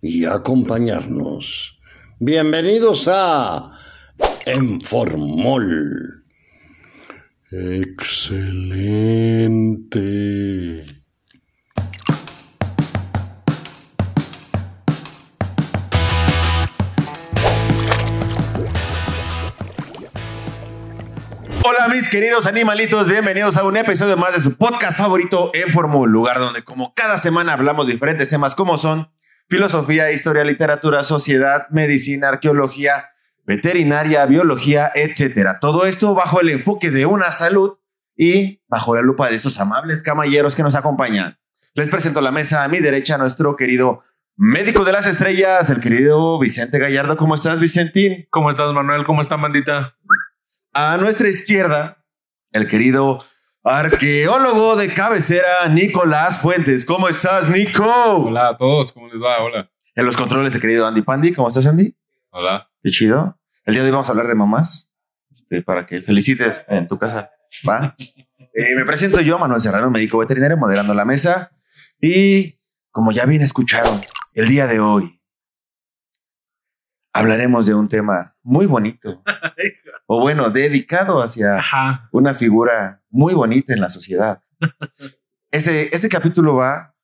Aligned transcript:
y 0.00 0.24
acompañarnos. 0.24 1.78
Bienvenidos 2.18 3.08
a 3.08 3.68
Enformol. 4.46 6.24
Excelente. 7.50 8.44
Hola 21.64 21.88
mis 21.88 22.08
queridos 22.08 22.46
animalitos, 22.46 23.08
bienvenidos 23.08 23.56
a 23.56 23.64
un 23.64 23.76
episodio 23.76 24.16
más 24.16 24.32
de 24.34 24.40
su 24.40 24.56
podcast 24.56 24.98
favorito 24.98 25.50
En 25.54 25.72
lugar 26.10 26.38
donde 26.38 26.62
como 26.62 26.94
cada 26.94 27.18
semana 27.18 27.52
hablamos 27.52 27.86
de 27.86 27.92
diferentes 27.92 28.28
temas 28.30 28.54
como 28.54 28.78
son 28.78 29.10
filosofía, 29.48 30.12
historia, 30.12 30.44
literatura, 30.44 31.02
sociedad, 31.02 31.68
medicina, 31.70 32.28
arqueología, 32.28 33.10
veterinaria, 33.44 34.26
biología, 34.26 34.92
etcétera. 34.94 35.58
Todo 35.58 35.86
esto 35.86 36.14
bajo 36.14 36.40
el 36.40 36.50
enfoque 36.50 36.90
de 36.90 37.06
una 37.06 37.32
salud 37.32 37.78
y 38.14 38.62
bajo 38.68 38.94
la 38.94 39.02
lupa 39.02 39.30
de 39.30 39.36
estos 39.36 39.58
amables 39.58 40.02
caballeros 40.02 40.54
que 40.54 40.62
nos 40.62 40.74
acompañan. 40.74 41.38
Les 41.74 41.88
presento 41.88 42.20
la 42.20 42.32
mesa 42.32 42.64
a 42.64 42.68
mi 42.68 42.80
derecha 42.80 43.14
a 43.14 43.18
nuestro 43.18 43.56
querido 43.56 44.02
médico 44.36 44.84
de 44.84 44.92
las 44.92 45.06
estrellas, 45.06 45.70
el 45.70 45.80
querido 45.80 46.38
Vicente 46.38 46.78
Gallardo. 46.78 47.16
¿Cómo 47.16 47.34
estás, 47.34 47.58
Vicentín? 47.58 48.26
¿Cómo 48.30 48.50
estás, 48.50 48.72
Manuel? 48.72 49.04
¿Cómo 49.04 49.22
está, 49.22 49.36
bandita? 49.36 49.96
A 50.74 50.96
nuestra 50.98 51.28
izquierda, 51.28 52.04
el 52.52 52.68
querido 52.68 53.24
arqueólogo 53.68 54.76
de 54.76 54.88
cabecera, 54.88 55.68
Nicolás 55.70 56.40
Fuentes. 56.40 56.84
¿Cómo 56.84 57.08
estás, 57.08 57.50
Nico? 57.50 57.84
Hola 57.84 58.48
a 58.48 58.56
todos, 58.56 58.92
¿cómo 58.92 59.08
les 59.08 59.22
va? 59.22 59.42
Hola. 59.42 59.70
En 59.94 60.06
los 60.06 60.16
controles, 60.16 60.54
el 60.54 60.60
querido 60.60 60.86
Andy 60.86 61.02
Pandy. 61.02 61.32
¿Cómo 61.32 61.48
estás, 61.48 61.66
Andy? 61.66 61.94
Hola. 62.30 62.70
Qué 62.82 62.90
chido. 62.90 63.38
El 63.64 63.74
día 63.74 63.82
de 63.82 63.88
hoy 63.88 63.92
vamos 63.92 64.08
a 64.08 64.12
hablar 64.12 64.26
de 64.26 64.34
mamás, 64.34 64.90
este, 65.30 65.60
para 65.62 65.84
que 65.84 66.00
felicites 66.00 66.64
en 66.68 66.88
tu 66.88 66.98
casa. 66.98 67.30
¿Va? 67.68 67.94
Eh, 68.54 68.74
me 68.74 68.84
presento 68.84 69.20
yo, 69.20 69.38
Manuel 69.38 69.60
Serrano, 69.60 69.88
médico 69.88 70.18
veterinario, 70.18 70.56
moderando 70.56 70.92
la 70.92 71.04
mesa. 71.04 71.52
Y 72.00 72.58
como 72.90 73.12
ya 73.12 73.24
bien 73.24 73.40
escucharon, 73.40 74.00
el 74.34 74.48
día 74.48 74.66
de 74.66 74.80
hoy 74.80 75.17
hablaremos 77.18 77.66
de 77.66 77.74
un 77.74 77.88
tema 77.88 78.36
muy 78.42 78.66
bonito. 78.66 79.22
o 80.06 80.20
bueno, 80.20 80.50
dedicado 80.50 81.20
hacia 81.20 81.62
una 82.12 82.34
figura 82.34 83.02
muy 83.10 83.34
bonita 83.34 83.72
en 83.72 83.80
la 83.80 83.90
sociedad. 83.90 84.42
Ese, 85.50 85.94
este 85.94 86.08
capítulo 86.08 86.56
va 86.56 86.94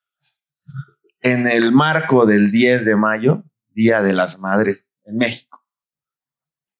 en 1.23 1.47
el 1.47 1.73
marco 1.73 2.27
del 2.27 2.51
10 2.51 2.85
de 2.85 2.97
mayo, 2.97 3.45
Día 3.70 4.03
de 4.03 4.12
las 4.12 4.39
Madres 4.39 4.89
en 5.05 5.17
México. 5.17 5.65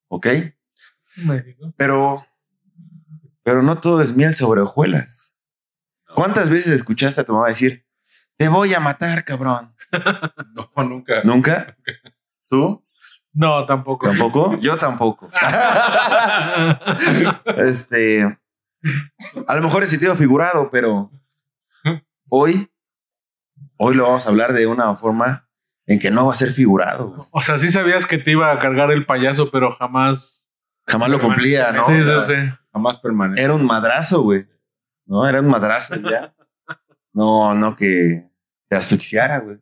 ¿Ok? 0.09 0.27
México. 1.17 1.73
Pero, 1.77 2.27
pero 3.43 3.63
no 3.63 3.81
todo 3.81 4.03
es 4.03 4.15
miel 4.15 4.35
sobre 4.35 4.61
hojuelas. 4.61 5.35
¿Cuántas 6.15 6.51
veces 6.51 6.73
escuchaste 6.73 7.23
a 7.23 7.25
tu 7.25 7.33
mamá 7.33 7.49
decir, 7.49 7.87
te 8.37 8.49
voy 8.49 8.75
a 8.75 8.81
matar, 8.81 9.25
cabrón? 9.25 9.75
no, 10.77 10.85
nunca. 10.85 11.23
¿Nunca? 11.25 11.77
¿Tú? 12.49 12.84
No, 13.35 13.67
tampoco. 13.67 14.09
¿Tampoco? 14.09 14.59
Yo 14.61 14.77
tampoco. 14.77 15.29
este. 17.57 18.39
A 19.47 19.57
lo 19.57 19.63
mejor 19.63 19.83
es 19.83 19.91
sentido 19.91 20.15
figurado, 20.15 20.71
pero 20.71 21.11
hoy, 22.29 22.71
hoy 23.77 23.95
lo 23.95 24.05
vamos 24.05 24.27
a 24.27 24.31
hablar 24.31 24.53
de 24.53 24.67
una 24.67 24.95
forma 24.95 25.49
en 25.87 25.99
que 25.99 26.11
no 26.11 26.27
va 26.27 26.33
a 26.33 26.37
ser 26.37 26.53
figurado. 26.53 27.27
O 27.31 27.43
sea, 27.43 27.59
sí 27.59 27.71
sabías 27.71 28.07
que 28.07 28.19
te 28.19 28.33
iba 28.33 28.53
a 28.53 28.59
cargar 28.59 28.91
el 28.91 29.05
payaso, 29.05 29.51
pero 29.51 29.73
jamás. 29.73 30.51
Jamás 30.87 31.11
lo 31.11 31.21
cumplía, 31.21 31.73
¿no? 31.73 31.87
Sí, 31.87 32.05
sí, 32.05 32.21
sí. 32.27 32.35
Jamás 32.73 32.99
permanece. 32.99 33.43
Era 33.43 33.55
un 33.55 33.65
madrazo, 33.65 34.23
güey. 34.23 34.47
No, 35.07 35.29
era 35.29 35.41
un 35.41 35.49
madrazo 35.49 35.97
ya. 35.97 36.35
No, 37.13 37.55
no 37.55 37.77
que 37.77 38.29
te 38.69 38.77
asfixiara, 38.77 39.41
güey. 39.41 39.59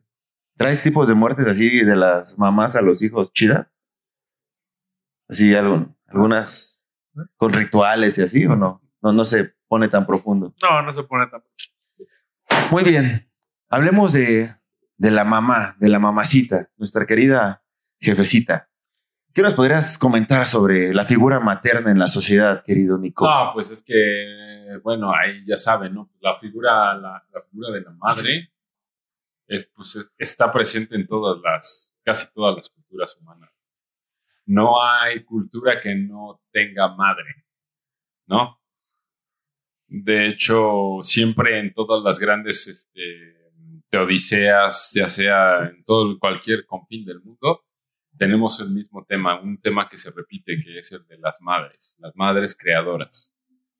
¿Traes 0.55 0.81
tipos 0.83 1.07
de 1.07 1.15
muertes 1.15 1.47
así 1.47 1.83
de 1.83 1.95
las 1.95 2.37
mamás 2.37 2.75
a 2.75 2.81
los 2.81 3.01
hijos 3.01 3.33
chida? 3.33 3.71
Así, 5.27 5.53
algunas 5.55 6.87
con 7.37 7.53
rituales 7.53 8.17
y 8.17 8.21
así, 8.21 8.45
¿o 8.45 8.55
no? 8.55 8.81
No, 9.01 9.11
no 9.13 9.25
se 9.25 9.55
pone 9.67 9.89
tan 9.89 10.05
profundo. 10.05 10.53
No, 10.61 10.81
no 10.81 10.93
se 10.93 11.03
pone 11.03 11.27
tan 11.27 11.41
profundo. 11.41 12.69
Muy 12.71 12.83
bien. 12.83 13.27
Hablemos 13.69 14.13
de, 14.13 14.55
de 14.97 15.11
la 15.11 15.23
mamá, 15.23 15.75
de 15.79 15.89
la 15.89 15.99
mamacita, 15.99 16.69
nuestra 16.77 17.05
querida 17.05 17.63
jefecita. 17.99 18.69
¿Qué 19.33 19.41
nos 19.41 19.55
podrías 19.55 19.97
comentar 19.97 20.45
sobre 20.45 20.93
la 20.93 21.05
figura 21.05 21.39
materna 21.39 21.89
en 21.89 21.97
la 21.97 22.07
sociedad, 22.07 22.63
querido 22.63 22.99
Nico? 22.99 23.27
Ah, 23.27 23.49
pues 23.51 23.71
es 23.71 23.81
que, 23.81 24.77
bueno, 24.83 25.11
ahí 25.11 25.41
ya 25.43 25.57
saben, 25.57 25.95
¿no? 25.95 26.11
La 26.19 26.37
figura, 26.37 26.93
la, 26.93 27.25
la 27.33 27.41
figura 27.49 27.71
de 27.71 27.81
la 27.81 27.91
madre 27.91 28.52
es, 29.47 29.69
pues, 29.73 30.11
está 30.17 30.51
presente 30.51 30.95
en 30.95 31.07
todas 31.07 31.41
las, 31.41 31.95
casi 32.03 32.31
todas 32.33 32.55
las 32.55 32.69
culturas 32.69 33.17
humanas. 33.17 33.51
No 34.45 34.81
hay 34.81 35.23
cultura 35.23 35.79
que 35.79 35.95
no 35.95 36.41
tenga 36.51 36.93
madre, 36.95 37.45
¿no? 38.27 38.59
De 39.87 40.27
hecho, 40.27 40.97
siempre 41.01 41.59
en 41.59 41.73
todas 41.73 42.03
las 42.03 42.19
grandes 42.19 42.67
este, 42.67 43.51
teodiseas, 43.89 44.91
ya 44.93 45.07
sea 45.07 45.67
en 45.67 45.83
todo 45.83 46.17
cualquier 46.19 46.65
confín 46.65 47.05
del 47.05 47.21
mundo, 47.21 47.63
tenemos 48.17 48.59
el 48.59 48.71
mismo 48.71 49.05
tema, 49.05 49.39
un 49.39 49.59
tema 49.59 49.87
que 49.87 49.97
se 49.97 50.11
repite, 50.11 50.59
que 50.63 50.77
es 50.77 50.91
el 50.91 51.05
de 51.07 51.17
las 51.17 51.41
madres, 51.41 51.95
las 51.99 52.15
madres 52.15 52.55
creadoras, 52.55 53.35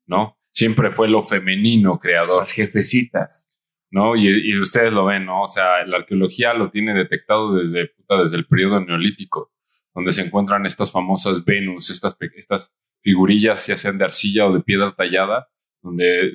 ¿no? 0.06 0.38
Siempre 0.51 0.91
fue 0.91 1.07
lo 1.07 1.22
femenino 1.22 2.00
creador. 2.00 2.41
Las 2.41 2.51
jefecitas. 2.51 3.50
¿No? 3.94 4.16
Y, 4.16 4.58
ustedes 4.58 4.92
lo 4.92 5.06
ven, 5.06 5.26
¿no? 5.26 5.44
O 5.44 5.48
sea, 5.48 5.86
la 5.86 5.98
arqueología 5.98 6.56
lo 6.56 6.72
tiene 6.72 6.96
detectado 6.96 7.56
desde, 7.56 7.94
desde 8.09 8.38
el 8.38 8.48
periodo 8.48 8.84
neolítico, 8.84 9.54
donde 9.94 10.12
se 10.12 10.24
encuentran 10.24 10.66
estas 10.66 10.92
famosas 10.92 11.46
Venus, 11.46 11.92
estas, 11.92 12.18
estas 12.36 12.76
figurillas, 13.04 13.68
ya 13.68 13.78
sean 13.78 14.00
de 14.00 14.06
arcilla 14.06 14.48
o 14.48 14.54
de 14.54 14.64
piedra 14.64 14.96
tallada, 14.96 15.48
donde 15.84 16.34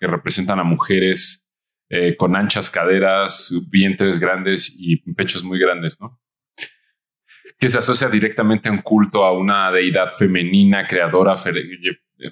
que 0.00 0.06
representan 0.06 0.60
a 0.60 0.64
mujeres 0.64 1.46
eh, 1.90 2.16
con 2.16 2.34
anchas 2.34 2.70
caderas, 2.70 3.52
vientres 3.68 4.18
grandes 4.18 4.74
y 4.78 4.96
pechos 5.12 5.44
muy 5.44 5.58
grandes, 5.58 6.00
¿no? 6.00 6.18
Que 7.58 7.68
se 7.68 7.78
asocia 7.78 8.08
directamente 8.08 8.70
a 8.70 8.72
un 8.72 8.80
culto 8.80 9.26
a 9.26 9.32
una 9.36 9.70
deidad 9.70 10.10
femenina, 10.12 10.86
creadora, 10.86 11.34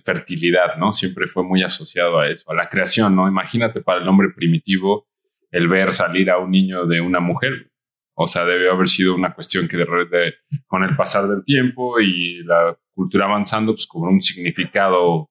fertilidad, 0.05 0.77
¿no? 0.79 0.93
Siempre 0.93 1.27
fue 1.27 1.45
muy 1.45 1.63
asociado 1.63 2.19
a 2.19 2.29
eso, 2.29 2.51
a 2.51 2.55
la 2.55 2.69
creación, 2.69 3.15
¿no? 3.15 3.29
Imagínate 3.29 3.81
para 3.81 4.01
el 4.01 4.09
hombre 4.09 4.29
primitivo 4.35 5.07
el 5.51 5.69
ver 5.69 5.93
salir 5.93 6.31
a 6.31 6.39
un 6.39 6.51
niño 6.51 6.87
de 6.87 7.01
una 7.01 7.21
mujer. 7.21 7.71
O 8.15 8.27
sea, 8.27 8.45
debe 8.45 8.71
haber 8.71 8.89
sido 8.89 9.15
una 9.15 9.35
cuestión 9.35 9.69
que 9.69 9.77
de, 9.77 10.35
con 10.67 10.83
el 10.85 10.97
pasar 10.97 11.29
del 11.29 11.45
tiempo 11.45 12.01
y 12.01 12.43
la 12.45 12.77
cultura 12.95 13.27
avanzando, 13.27 13.73
pues 13.73 13.87
cobró 13.87 14.11
un 14.11 14.23
significado 14.23 15.31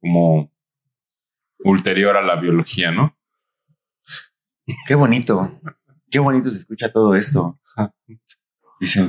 como 0.00 0.52
ulterior 1.60 2.16
a 2.16 2.22
la 2.22 2.36
biología, 2.36 2.90
¿no? 2.90 3.16
Qué 4.86 4.94
bonito, 4.94 5.60
qué 6.10 6.18
bonito 6.18 6.50
se 6.50 6.58
escucha 6.58 6.92
todo 6.92 7.14
esto. 7.14 7.58
Dicen 8.80 9.08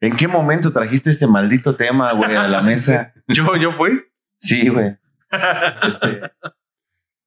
¿En 0.00 0.14
qué 0.16 0.28
momento 0.28 0.72
trajiste 0.72 1.10
este 1.10 1.26
maldito 1.26 1.74
tema, 1.74 2.12
güey, 2.12 2.36
a 2.36 2.46
la 2.46 2.62
mesa? 2.62 3.12
¿Yo, 3.28 3.56
yo 3.56 3.72
fui? 3.72 3.90
Sí, 4.38 4.68
güey. 4.68 4.96
Este, 5.82 6.22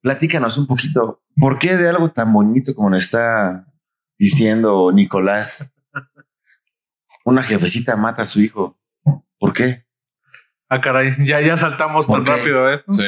platícanos 0.01 0.57
un 0.57 0.67
poquito. 0.67 1.21
¿Por 1.39 1.59
qué 1.59 1.77
de 1.77 1.89
algo 1.89 2.09
tan 2.11 2.33
bonito 2.33 2.73
como 2.75 2.89
nos 2.89 3.03
está 3.05 3.67
diciendo 4.17 4.91
Nicolás, 4.91 5.73
una 7.25 7.43
jefecita 7.43 7.95
mata 7.95 8.23
a 8.23 8.25
su 8.25 8.41
hijo? 8.41 8.79
¿Por 9.39 9.53
qué? 9.53 9.85
Ah, 10.69 10.81
caray, 10.81 11.13
ya, 11.19 11.41
ya 11.41 11.57
saltamos 11.57 12.07
tan 12.07 12.25
rápido 12.25 12.71
eso. 12.71 12.85
Sí. 12.89 13.03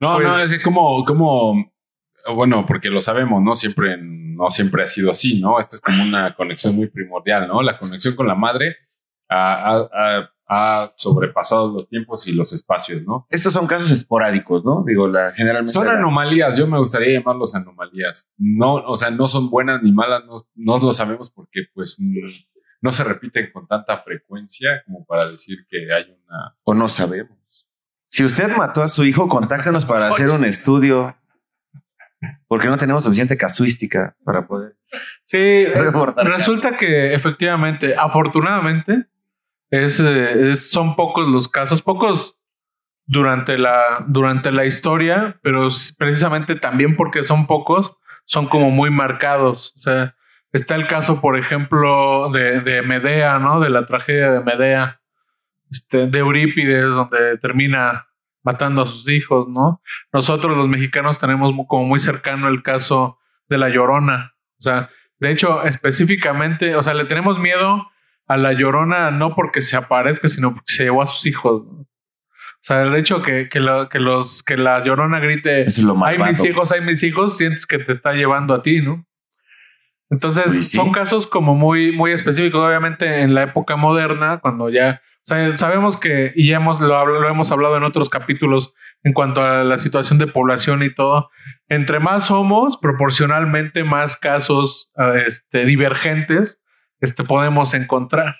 No, 0.00 0.18
no, 0.20 0.28
pues 0.30 0.52
es 0.52 0.62
como, 0.62 1.04
como 1.04 1.72
bueno, 2.34 2.64
porque 2.66 2.90
lo 2.90 3.00
sabemos, 3.00 3.42
¿no? 3.42 3.54
Siempre, 3.54 3.96
no 4.00 4.48
siempre 4.50 4.82
ha 4.84 4.86
sido 4.86 5.10
así, 5.10 5.40
¿no? 5.40 5.58
Esta 5.58 5.76
es 5.76 5.80
como 5.80 6.02
una 6.02 6.34
conexión 6.34 6.74
muy 6.76 6.88
primordial, 6.88 7.48
¿no? 7.48 7.62
La 7.62 7.78
conexión 7.78 8.14
con 8.16 8.26
la 8.26 8.34
madre 8.34 8.76
ha, 9.28 9.54
ha- 9.54 9.88
ha- 9.92 10.31
ha 10.54 10.92
sobrepasado 10.96 11.72
los 11.72 11.88
tiempos 11.88 12.26
y 12.26 12.32
los 12.32 12.52
espacios, 12.52 13.02
¿no? 13.04 13.26
Estos 13.30 13.54
son 13.54 13.66
casos 13.66 13.90
esporádicos, 13.90 14.64
¿no? 14.66 14.82
Digo, 14.86 15.08
la, 15.08 15.32
generalmente. 15.32 15.72
Son 15.72 15.86
la- 15.86 15.94
anomalías, 15.94 16.58
yo 16.58 16.66
me 16.66 16.78
gustaría 16.78 17.18
llamarlos 17.18 17.54
anomalías. 17.54 18.28
No, 18.36 18.74
o 18.74 18.94
sea, 18.94 19.10
no 19.10 19.26
son 19.28 19.48
buenas 19.48 19.82
ni 19.82 19.92
malas, 19.92 20.24
no, 20.26 20.34
no 20.56 20.78
lo 20.84 20.92
sabemos 20.92 21.30
porque 21.30 21.62
pues 21.72 21.98
no, 21.98 22.28
no 22.82 22.92
se 22.92 23.02
repiten 23.04 23.50
con 23.50 23.66
tanta 23.66 23.96
frecuencia 23.98 24.82
como 24.84 25.06
para 25.06 25.28
decir 25.30 25.58
que 25.70 25.92
hay 25.92 26.04
una... 26.10 26.54
O 26.64 26.74
no 26.74 26.88
sabemos. 26.88 27.38
Si 28.08 28.22
usted 28.22 28.54
mató 28.54 28.82
a 28.82 28.88
su 28.88 29.04
hijo, 29.04 29.28
contáctenos 29.28 29.86
para 29.86 30.08
hacer 30.08 30.28
un 30.28 30.44
estudio. 30.44 31.16
Porque 32.46 32.68
no 32.68 32.76
tenemos 32.76 33.02
suficiente 33.04 33.36
casuística 33.38 34.14
para 34.22 34.46
poder. 34.46 34.76
Sí, 35.24 35.64
Reportar 35.64 36.26
resulta 36.28 36.76
que 36.76 37.14
efectivamente, 37.14 37.96
afortunadamente, 37.96 39.06
es, 39.72 39.98
eh, 39.98 40.50
es- 40.50 40.70
son 40.70 40.94
pocos 40.94 41.26
los 41.28 41.48
casos, 41.48 41.82
pocos 41.82 42.38
durante 43.06 43.58
la, 43.58 44.04
durante 44.06 44.52
la 44.52 44.64
historia, 44.64 45.40
pero 45.42 45.66
precisamente 45.98 46.54
también 46.54 46.94
porque 46.94 47.22
son 47.24 47.46
pocos, 47.48 47.96
son 48.26 48.46
como 48.48 48.70
muy 48.70 48.90
marcados. 48.90 49.74
O 49.76 49.80
sea, 49.80 50.14
está 50.52 50.76
el 50.76 50.86
caso, 50.86 51.20
por 51.20 51.36
ejemplo, 51.36 52.30
de, 52.30 52.60
de 52.60 52.82
Medea, 52.82 53.38
¿no? 53.40 53.58
De 53.60 53.70
la 53.70 53.84
tragedia 53.86 54.30
de 54.30 54.44
Medea, 54.44 55.00
este, 55.70 56.06
de 56.06 56.18
Eurípides, 56.20 56.94
donde 56.94 57.38
termina 57.38 58.06
matando 58.44 58.82
a 58.82 58.86
sus 58.86 59.08
hijos, 59.08 59.48
¿no? 59.48 59.80
Nosotros 60.12 60.56
los 60.56 60.68
mexicanos 60.68 61.18
tenemos 61.18 61.52
como 61.66 61.84
muy 61.86 61.98
cercano 61.98 62.48
el 62.48 62.62
caso 62.62 63.18
de 63.48 63.58
la 63.58 63.68
Llorona. 63.68 64.34
O 64.58 64.62
sea, 64.62 64.90
de 65.18 65.30
hecho, 65.30 65.62
específicamente, 65.64 66.76
o 66.76 66.82
sea, 66.82 66.94
le 66.94 67.04
tenemos 67.04 67.38
miedo 67.38 67.88
a 68.32 68.36
la 68.36 68.52
Llorona 68.52 69.10
no 69.10 69.34
porque 69.34 69.62
se 69.62 69.76
aparezca, 69.76 70.28
sino 70.28 70.54
porque 70.54 70.72
se 70.72 70.84
llevó 70.84 71.02
a 71.02 71.06
sus 71.06 71.26
hijos. 71.26 71.62
O 71.62 72.64
sea, 72.64 72.82
el 72.82 72.94
hecho 72.94 73.22
que, 73.22 73.48
que, 73.48 73.58
lo- 73.60 73.88
que 73.88 73.98
los, 73.98 74.42
que 74.42 74.56
la 74.56 74.82
Llorona 74.84 75.18
grite, 75.18 75.58
Eso 75.60 75.68
es 75.80 75.82
lo 75.82 76.04
hay 76.04 76.18
mis 76.18 76.44
hijos, 76.44 76.70
hay 76.72 76.80
mis 76.80 77.02
hijos, 77.02 77.36
sientes 77.36 77.66
que 77.66 77.78
te 77.78 77.92
está 77.92 78.12
llevando 78.12 78.54
a 78.54 78.62
ti, 78.62 78.80
¿no? 78.80 79.04
Entonces, 80.10 80.44
Pues 80.44 80.68
sí. 80.70 80.76
son 80.76 80.92
casos 80.92 81.26
como 81.26 81.54
muy, 81.54 81.92
muy 81.92 82.12
específicos, 82.12 82.60
obviamente 82.60 83.22
en 83.22 83.34
la 83.34 83.44
época 83.44 83.76
moderna, 83.76 84.38
cuando 84.40 84.68
ya 84.68 85.00
o 85.16 85.24
sea, 85.24 85.56
sabemos 85.56 85.96
que, 85.96 86.32
y 86.34 86.48
ya 86.48 86.56
hemos, 86.56 86.80
lo, 86.80 87.06
lo 87.06 87.28
hemos 87.28 87.52
hablado 87.52 87.76
en 87.76 87.84
otros 87.84 88.08
capítulos 88.10 88.74
en 89.04 89.12
cuanto 89.12 89.40
a 89.40 89.62
la 89.64 89.78
situación 89.78 90.18
de 90.18 90.26
población 90.26 90.82
y 90.82 90.92
todo, 90.94 91.30
entre 91.68 91.98
más 92.00 92.26
somos, 92.26 92.76
proporcionalmente 92.76 93.84
más 93.84 94.16
casos 94.16 94.90
eh, 94.98 95.24
este, 95.26 95.64
divergentes 95.64 96.61
este, 97.02 97.24
podemos 97.24 97.74
encontrar. 97.74 98.36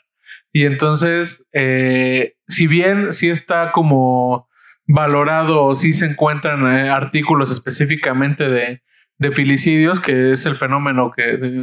Y 0.53 0.65
entonces, 0.65 1.47
eh, 1.53 2.37
si 2.47 2.67
bien 2.67 3.13
sí 3.13 3.29
está 3.29 3.73
como 3.73 4.49
valorado 4.87 5.65
o 5.65 5.75
sí 5.75 5.93
se 5.93 6.07
encuentran 6.07 6.67
eh, 6.67 6.89
artículos 6.89 7.51
específicamente 7.51 8.49
de, 8.49 8.83
de 9.19 9.31
filicidios, 9.33 9.99
que 9.99 10.33
es 10.33 10.47
el 10.47 10.57
fenómeno 10.57 11.11
que, 11.15 11.61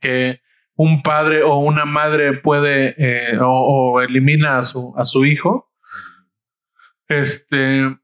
que 0.00 0.40
un 0.74 1.02
padre 1.02 1.42
o 1.42 1.56
una 1.56 1.84
madre 1.84 2.34
puede 2.34 2.94
eh, 2.98 3.38
o, 3.40 4.00
elimina 4.00 4.58
a 4.58 4.62
su, 4.62 4.92
a 4.96 5.04
su 5.04 5.24
hijo. 5.24 5.70
Este, 7.08 7.96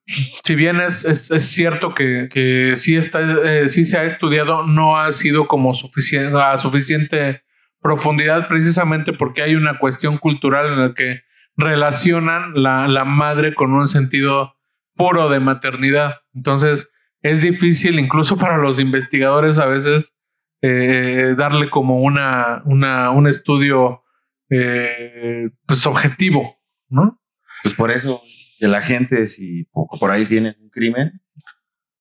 si 0.44 0.54
bien 0.54 0.80
es, 0.80 1.04
es, 1.04 1.30
es 1.30 1.44
cierto 1.46 1.94
que, 1.94 2.28
que 2.30 2.72
sí, 2.76 2.96
está, 2.96 3.66
sí 3.66 3.84
se 3.84 3.98
ha 3.98 4.04
estudiado, 4.04 4.66
no 4.66 4.98
ha 4.98 5.10
sido 5.12 5.48
como 5.48 5.74
suficiente, 5.74 6.38
suficiente 6.58 7.42
profundidad 7.80 8.48
precisamente 8.48 9.12
porque 9.12 9.42
hay 9.42 9.54
una 9.54 9.78
cuestión 9.78 10.18
cultural 10.18 10.72
en 10.72 10.80
la 10.80 10.94
que 10.94 11.22
relacionan 11.56 12.52
la, 12.54 12.86
la 12.88 13.04
madre 13.04 13.54
con 13.54 13.72
un 13.72 13.86
sentido 13.88 14.54
puro 14.94 15.28
de 15.28 15.40
maternidad. 15.40 16.16
Entonces 16.34 16.90
es 17.22 17.40
difícil 17.42 17.98
incluso 17.98 18.36
para 18.36 18.58
los 18.58 18.78
investigadores 18.80 19.58
a 19.58 19.66
veces 19.66 20.14
eh, 20.62 21.34
darle 21.36 21.70
como 21.70 22.00
una, 22.02 22.62
una, 22.64 23.10
un 23.10 23.26
estudio 23.26 24.02
eh, 24.50 25.50
pues 25.66 25.86
objetivo, 25.86 26.56
¿no? 26.88 27.20
Pues 27.62 27.74
por 27.74 27.90
eso, 27.90 28.22
que 28.58 28.66
la 28.68 28.80
gente, 28.80 29.26
si 29.26 29.64
po- 29.64 29.88
por 30.00 30.10
ahí 30.10 30.24
tiene 30.24 30.56
un 30.60 30.70
crimen, 30.70 31.20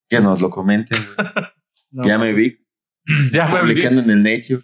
que 0.10 0.20
nos 0.20 0.42
lo 0.42 0.50
comenten. 0.50 1.00
No. 1.90 2.06
Ya 2.06 2.18
me 2.18 2.34
vi 2.34 2.58
Ya 3.32 3.48
me 3.48 3.54
vi. 3.62 3.68
publicando 3.70 4.02
en 4.02 4.10
el 4.10 4.22
Nature. 4.22 4.62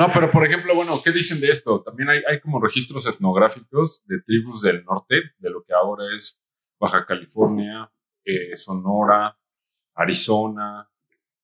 No, 0.00 0.10
pero 0.10 0.30
por 0.30 0.46
ejemplo, 0.46 0.74
bueno, 0.74 0.98
¿qué 1.04 1.12
dicen 1.12 1.42
de 1.42 1.50
esto? 1.50 1.82
También 1.82 2.08
hay, 2.08 2.40
como 2.40 2.58
registros 2.58 3.06
etnográficos 3.06 4.02
de 4.06 4.22
tribus 4.22 4.62
del 4.62 4.82
norte, 4.82 5.32
de 5.36 5.50
lo 5.50 5.62
que 5.62 5.74
ahora 5.74 6.04
es 6.16 6.40
Baja 6.80 7.04
California, 7.04 7.92
eh, 8.24 8.56
Sonora, 8.56 9.38
Arizona, 9.94 10.88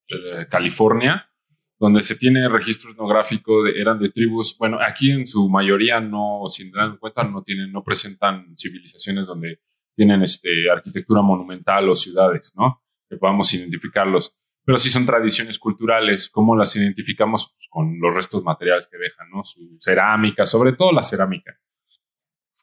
eh, 0.09 0.47
California, 0.49 1.31
donde 1.79 2.01
se 2.01 2.17
tiene 2.17 2.49
registro 2.49 2.93
etnográfico, 2.93 3.63
de, 3.63 3.79
eran 3.79 3.99
de 3.99 4.09
tribus, 4.09 4.57
bueno, 4.57 4.79
aquí 4.81 5.11
en 5.11 5.27
su 5.27 5.51
mayoría 5.51 6.01
no, 6.01 6.45
sin 6.49 6.73
dar 6.73 6.89
en 6.89 6.97
cuenta, 6.97 7.25
no 7.25 7.43
tienen, 7.43 7.71
no 7.71 7.85
presentan 7.85 8.57
civilizaciones 8.57 9.27
donde 9.27 9.61
tienen 9.95 10.23
este, 10.23 10.71
arquitectura 10.71 11.21
monumental 11.21 11.91
o 11.91 11.95
ciudades, 11.95 12.55
¿no? 12.57 12.83
Que 13.07 13.19
podamos 13.19 13.53
identificarlos. 13.53 14.35
Pero 14.67 14.77
sí 14.79 14.91
son 14.91 15.07
tradiciones 15.07 15.59
culturales, 15.59 16.29
¿cómo 16.29 16.57
las 16.57 16.77
identificamos? 16.77 17.53
Pues 17.55 17.69
con 17.71 17.99
los 18.01 18.15
restos 18.15 18.43
materiales 18.43 18.87
que 18.91 18.99
dejan, 18.99 19.31
¿no? 19.31 19.43
Su 19.45 19.79
cerámica, 19.81 20.45
sobre 20.45 20.73
todo 20.73 20.93
la 20.93 21.03
cerámica. 21.03 21.59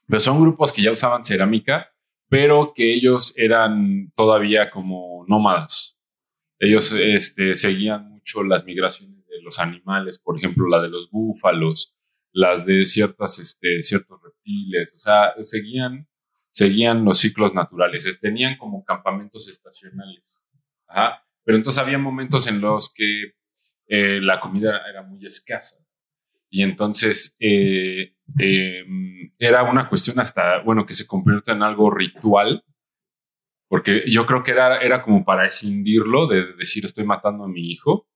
Pero 0.07 0.19
son 0.19 0.41
grupos 0.41 0.73
que 0.73 0.81
ya 0.81 0.91
usaban 0.91 1.23
cerámica, 1.23 1.87
pero 2.29 2.73
que 2.75 2.93
ellos 2.93 3.33
eran 3.37 4.11
todavía 4.15 4.69
como 4.69 5.23
nómadas. 5.29 5.97
Ellos 6.59 6.91
este, 6.91 7.55
seguían 7.55 8.09
mucho 8.09 8.43
las 8.43 8.65
migraciones 8.65 9.25
de 9.27 9.41
los 9.41 9.59
animales, 9.59 10.19
por 10.19 10.37
ejemplo, 10.37 10.67
la 10.67 10.81
de 10.81 10.89
los 10.89 11.09
búfalos, 11.09 11.95
las 12.33 12.65
de 12.65 12.85
ciertas, 12.85 13.39
este, 13.39 13.81
ciertos 13.81 14.21
reptiles, 14.21 14.93
o 14.93 14.97
sea, 14.99 15.33
seguían, 15.41 16.07
seguían 16.49 17.05
los 17.05 17.17
ciclos 17.19 17.53
naturales, 17.53 18.05
es- 18.05 18.19
tenían 18.19 18.57
como 18.57 18.83
campamentos 18.83 19.47
estacionales. 19.47 20.41
Ajá. 20.87 21.23
Pero 21.43 21.57
entonces 21.57 21.81
había 21.81 21.97
momentos 21.97 22.47
en 22.47 22.61
los 22.61 22.93
que 22.93 23.33
eh, 23.87 24.21
la 24.21 24.39
comida 24.39 24.81
era 24.89 25.03
muy 25.03 25.25
escasa. 25.25 25.77
Y 26.49 26.61
entonces 26.61 27.35
eh, 27.39 28.15
eh, 28.39 28.83
era 29.39 29.63
una 29.63 29.87
cuestión 29.87 30.19
hasta, 30.19 30.61
bueno, 30.61 30.85
que 30.85 30.93
se 30.93 31.07
convierte 31.07 31.51
en 31.51 31.63
algo 31.63 31.91
ritual, 31.91 32.63
porque 33.67 34.03
yo 34.07 34.25
creo 34.25 34.43
que 34.43 34.51
era, 34.51 34.77
era 34.77 35.01
como 35.01 35.25
para 35.25 35.45
escindirlo, 35.47 36.27
de 36.27 36.53
decir 36.53 36.85
estoy 36.85 37.05
matando 37.05 37.43
a 37.43 37.47
mi 37.47 37.71
hijo, 37.71 38.07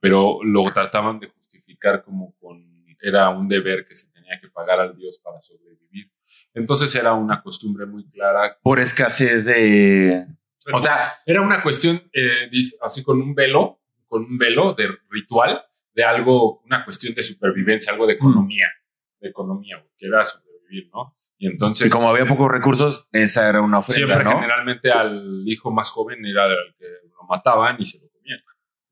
pero 0.00 0.38
lo 0.42 0.62
trataban 0.72 1.20
de 1.20 1.28
justificar 1.28 2.02
como 2.02 2.34
con, 2.38 2.84
era 3.00 3.28
un 3.28 3.48
deber 3.48 3.84
que 3.84 3.94
se 3.94 4.10
tenía 4.12 4.40
que 4.40 4.48
pagar 4.48 4.80
al 4.80 4.96
Dios 4.96 5.20
para 5.22 5.40
sobrevivir. 5.42 6.10
Entonces 6.54 6.94
era 6.94 7.12
una 7.12 7.42
costumbre 7.42 7.84
muy 7.84 8.08
clara. 8.08 8.56
Por 8.62 8.80
escasez 8.80 9.44
de. 9.44 10.26
O 10.72 10.78
sea, 10.78 11.14
era 11.26 11.40
una 11.40 11.62
cuestión 11.62 12.02
eh, 12.12 12.48
así 12.82 13.02
con 13.02 13.20
un 13.20 13.34
velo, 13.34 13.80
con 14.06 14.24
un 14.24 14.38
velo 14.38 14.74
de 14.74 14.88
ritual, 15.10 15.62
de 15.94 16.04
algo, 16.04 16.62
una 16.64 16.84
cuestión 16.84 17.14
de 17.14 17.22
supervivencia, 17.22 17.92
algo 17.92 18.06
de 18.06 18.14
economía, 18.14 18.68
de 19.20 19.28
economía, 19.28 19.84
que 19.96 20.06
era 20.06 20.24
sobrevivir, 20.24 20.90
¿no? 20.92 21.16
Y 21.38 21.46
entonces... 21.46 21.86
Y 21.86 21.90
como 21.90 22.08
había 22.08 22.26
pocos 22.26 22.50
recursos, 22.50 23.08
esa 23.12 23.48
era 23.48 23.60
una 23.60 23.78
ofrenda, 23.78 24.06
Siempre 24.06 24.24
¿no? 24.24 24.40
generalmente 24.40 24.90
al 24.90 25.42
hijo 25.46 25.70
más 25.70 25.90
joven 25.90 26.24
era 26.24 26.46
el 26.46 26.74
que 26.78 26.86
lo 27.10 27.26
mataban 27.28 27.76
y 27.78 27.86
se 27.86 27.98
lo 28.00 28.08
comían. 28.08 28.40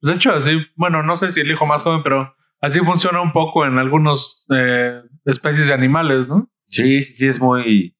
De 0.00 0.12
hecho, 0.12 0.33
así, 0.33 0.59
bueno, 0.76 1.02
no 1.02 1.17
sé 1.17 1.33
si 1.33 1.41
el 1.41 1.50
hijo 1.50 1.67
más 1.67 1.83
joven, 1.83 2.02
pero 2.02 2.35
así 2.61 2.81
funciona 2.81 3.21
un 3.21 3.33
poco 3.33 3.64
en 3.64 3.79
algunas 3.79 4.47
especies 5.25 5.69
de 5.69 5.75
animales, 5.75 6.29
¿no? 6.29 6.50
Sí, 6.69 7.02
sí, 7.02 7.14
sí, 7.14 7.26
es 7.26 7.41
muy, 7.41 7.97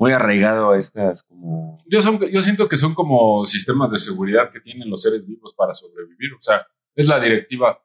muy 0.00 0.12
arraigado 0.12 0.72
a 0.72 0.78
estas 0.78 1.22
como. 1.22 1.78
Yo, 1.86 2.00
son, 2.00 2.18
yo 2.30 2.40
siento 2.40 2.68
que 2.68 2.78
son 2.78 2.94
como 2.94 3.44
sistemas 3.44 3.90
de 3.90 3.98
seguridad 3.98 4.50
que 4.50 4.58
tienen 4.58 4.88
los 4.88 5.02
seres 5.02 5.26
vivos 5.26 5.52
para 5.54 5.74
sobrevivir. 5.74 6.32
O 6.32 6.42
sea, 6.42 6.66
es 6.96 7.06
la 7.06 7.20
directiva 7.20 7.78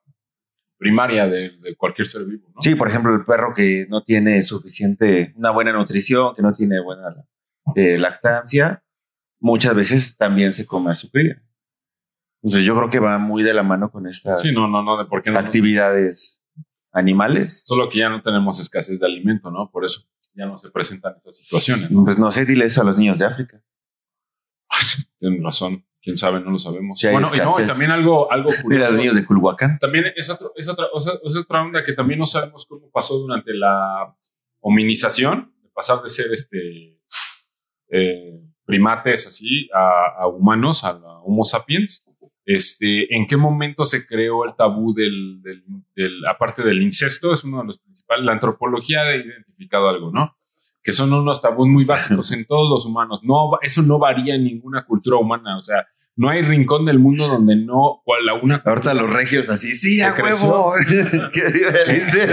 primaria 0.77 1.27
de, 1.27 1.57
de 1.57 1.75
cualquier 1.75 2.07
ser 2.07 2.25
vivo, 2.25 2.47
¿no? 2.55 2.61
Sí, 2.61 2.75
por 2.75 2.87
ejemplo, 2.87 3.13
el 3.13 3.25
perro 3.25 3.53
que 3.53 3.85
no 3.89 4.01
tiene 4.01 4.41
suficiente, 4.43 5.33
una 5.35 5.51
buena 5.51 5.73
nutrición, 5.73 6.33
que 6.35 6.41
no 6.41 6.53
tiene 6.53 6.81
buena 6.81 7.27
eh, 7.75 7.97
lactancia, 7.97 8.81
muchas 9.41 9.75
veces 9.75 10.15
también 10.15 10.53
se 10.53 10.65
come 10.65 10.91
a 10.91 10.95
su 10.95 11.11
cría. 11.11 11.43
Entonces 12.41 12.65
yo 12.65 12.77
creo 12.77 12.89
que 12.89 12.99
va 12.99 13.17
muy 13.17 13.43
de 13.43 13.53
la 13.53 13.63
mano 13.63 13.91
con 13.91 14.07
estas 14.07 14.41
Sí, 14.41 14.53
no, 14.53 14.69
no, 14.69 14.83
no, 14.83 14.97
de 14.97 15.05
por 15.05 15.21
qué 15.21 15.31
no. 15.31 15.39
actividades 15.39 16.41
animales. 16.93 17.65
Solo 17.65 17.89
que 17.89 17.99
ya 17.99 18.07
no 18.09 18.21
tenemos 18.21 18.59
escasez 18.61 19.01
de 19.01 19.05
alimento, 19.05 19.51
¿no? 19.51 19.69
Por 19.69 19.83
eso 19.83 20.07
ya 20.35 20.45
no 20.45 20.57
se 20.57 20.69
presentan 20.69 21.15
esas 21.17 21.37
situaciones, 21.37 21.89
¿no? 21.91 22.03
Pues 22.03 22.17
no 22.19 22.29
sé, 22.31 22.45
dile 22.45 22.65
eso 22.65 22.81
a 22.81 22.85
los 22.85 22.97
niños 22.97 23.19
de 23.19 23.25
África. 23.25 23.61
Tienen 25.19 25.43
razón. 25.43 25.85
quién 26.01 26.17
sabe, 26.17 26.39
no 26.39 26.51
lo 26.51 26.57
sabemos. 26.59 27.03
Hay 27.03 27.11
bueno, 27.13 27.29
y, 27.33 27.37
no, 27.37 27.59
y 27.59 27.65
también 27.65 27.91
algo, 27.91 28.31
algo 28.31 28.49
curioso. 28.61 28.91
los 28.91 28.99
niños 28.99 29.15
de 29.15 29.25
Culhuacán. 29.25 29.79
También 29.79 30.05
es, 30.15 30.29
otro- 30.29 30.51
es 30.55 30.67
otra, 30.67 30.85
o 30.93 30.99
sea, 30.99 31.13
es 31.23 31.35
otra 31.35 31.61
onda 31.63 31.83
que 31.83 31.93
también 31.93 32.19
no 32.19 32.25
sabemos 32.25 32.65
cómo 32.67 32.89
pasó 32.91 33.17
durante 33.17 33.53
la 33.53 34.15
hominización, 34.59 35.53
de 35.63 35.69
pasar 35.69 36.01
de 36.01 36.09
ser 36.09 36.31
este 36.31 36.99
eh, 37.89 38.41
primates 38.65 39.27
así 39.27 39.69
a, 39.73 40.23
a 40.23 40.27
humanos, 40.27 40.83
a 40.83 40.93
la 40.93 41.19
Homo 41.19 41.43
sapiens. 41.43 42.05
Este, 42.45 43.13
¿En 43.15 43.25
qué 43.27 43.37
momento 43.37 43.83
se 43.85 44.05
creó 44.05 44.45
el 44.45 44.55
tabú 44.55 44.93
del, 44.93 45.41
del, 45.41 45.63
del- 45.95 46.25
aparte 46.27 46.61
del 46.63 46.81
incesto? 46.81 47.33
Es 47.33 47.43
uno 47.43 47.59
de 47.61 47.65
los 47.65 47.79
principales. 47.79 48.23
La 48.23 48.33
antropología 48.33 49.01
ha 49.01 49.15
identificado 49.15 49.89
algo, 49.89 50.11
¿no? 50.11 50.37
Que 50.83 50.93
son 50.93 51.11
unos 51.11 51.41
tabús 51.41 51.67
muy 51.67 51.83
básicos 51.85 52.31
en 52.31 52.45
todos 52.45 52.69
los 52.69 52.85
humanos. 52.85 53.21
No, 53.23 53.57
eso 53.63 53.81
no 53.81 53.97
varía 53.97 54.35
en 54.35 54.43
ninguna 54.43 54.85
cultura 54.85 55.17
humana. 55.17 55.57
O 55.57 55.61
sea, 55.61 55.87
no 56.15 56.29
hay 56.29 56.43
rincón 56.43 56.85
del 56.85 56.99
mundo 56.99 57.27
donde 57.27 57.55
no, 57.55 58.01
cual, 58.05 58.25
la 58.25 58.35
una 58.35 58.61
Ahorita 58.63 58.93
los 58.93 59.09
regios 59.09 59.49
así, 59.49 59.75
sí, 59.75 60.01
a 60.01 60.13
huevo. 60.13 60.73
¿Qué 61.33 61.41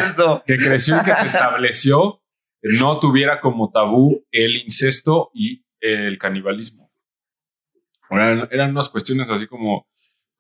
eso? 0.05 0.43
que 0.47 0.57
creció 0.59 0.99
y 1.01 1.05
que 1.05 1.15
se 1.15 1.27
estableció 1.27 2.21
no 2.63 2.99
tuviera 3.01 3.41
como 3.41 3.71
tabú 3.73 4.25
el 4.31 4.57
incesto 4.57 5.31
y 5.35 5.65
el 5.81 6.19
canibalismo. 6.19 6.85
Eran, 8.11 8.47
eran 8.51 8.71
unas 8.71 8.89
cuestiones 8.89 9.29
así 9.31 9.47
como, 9.47 9.87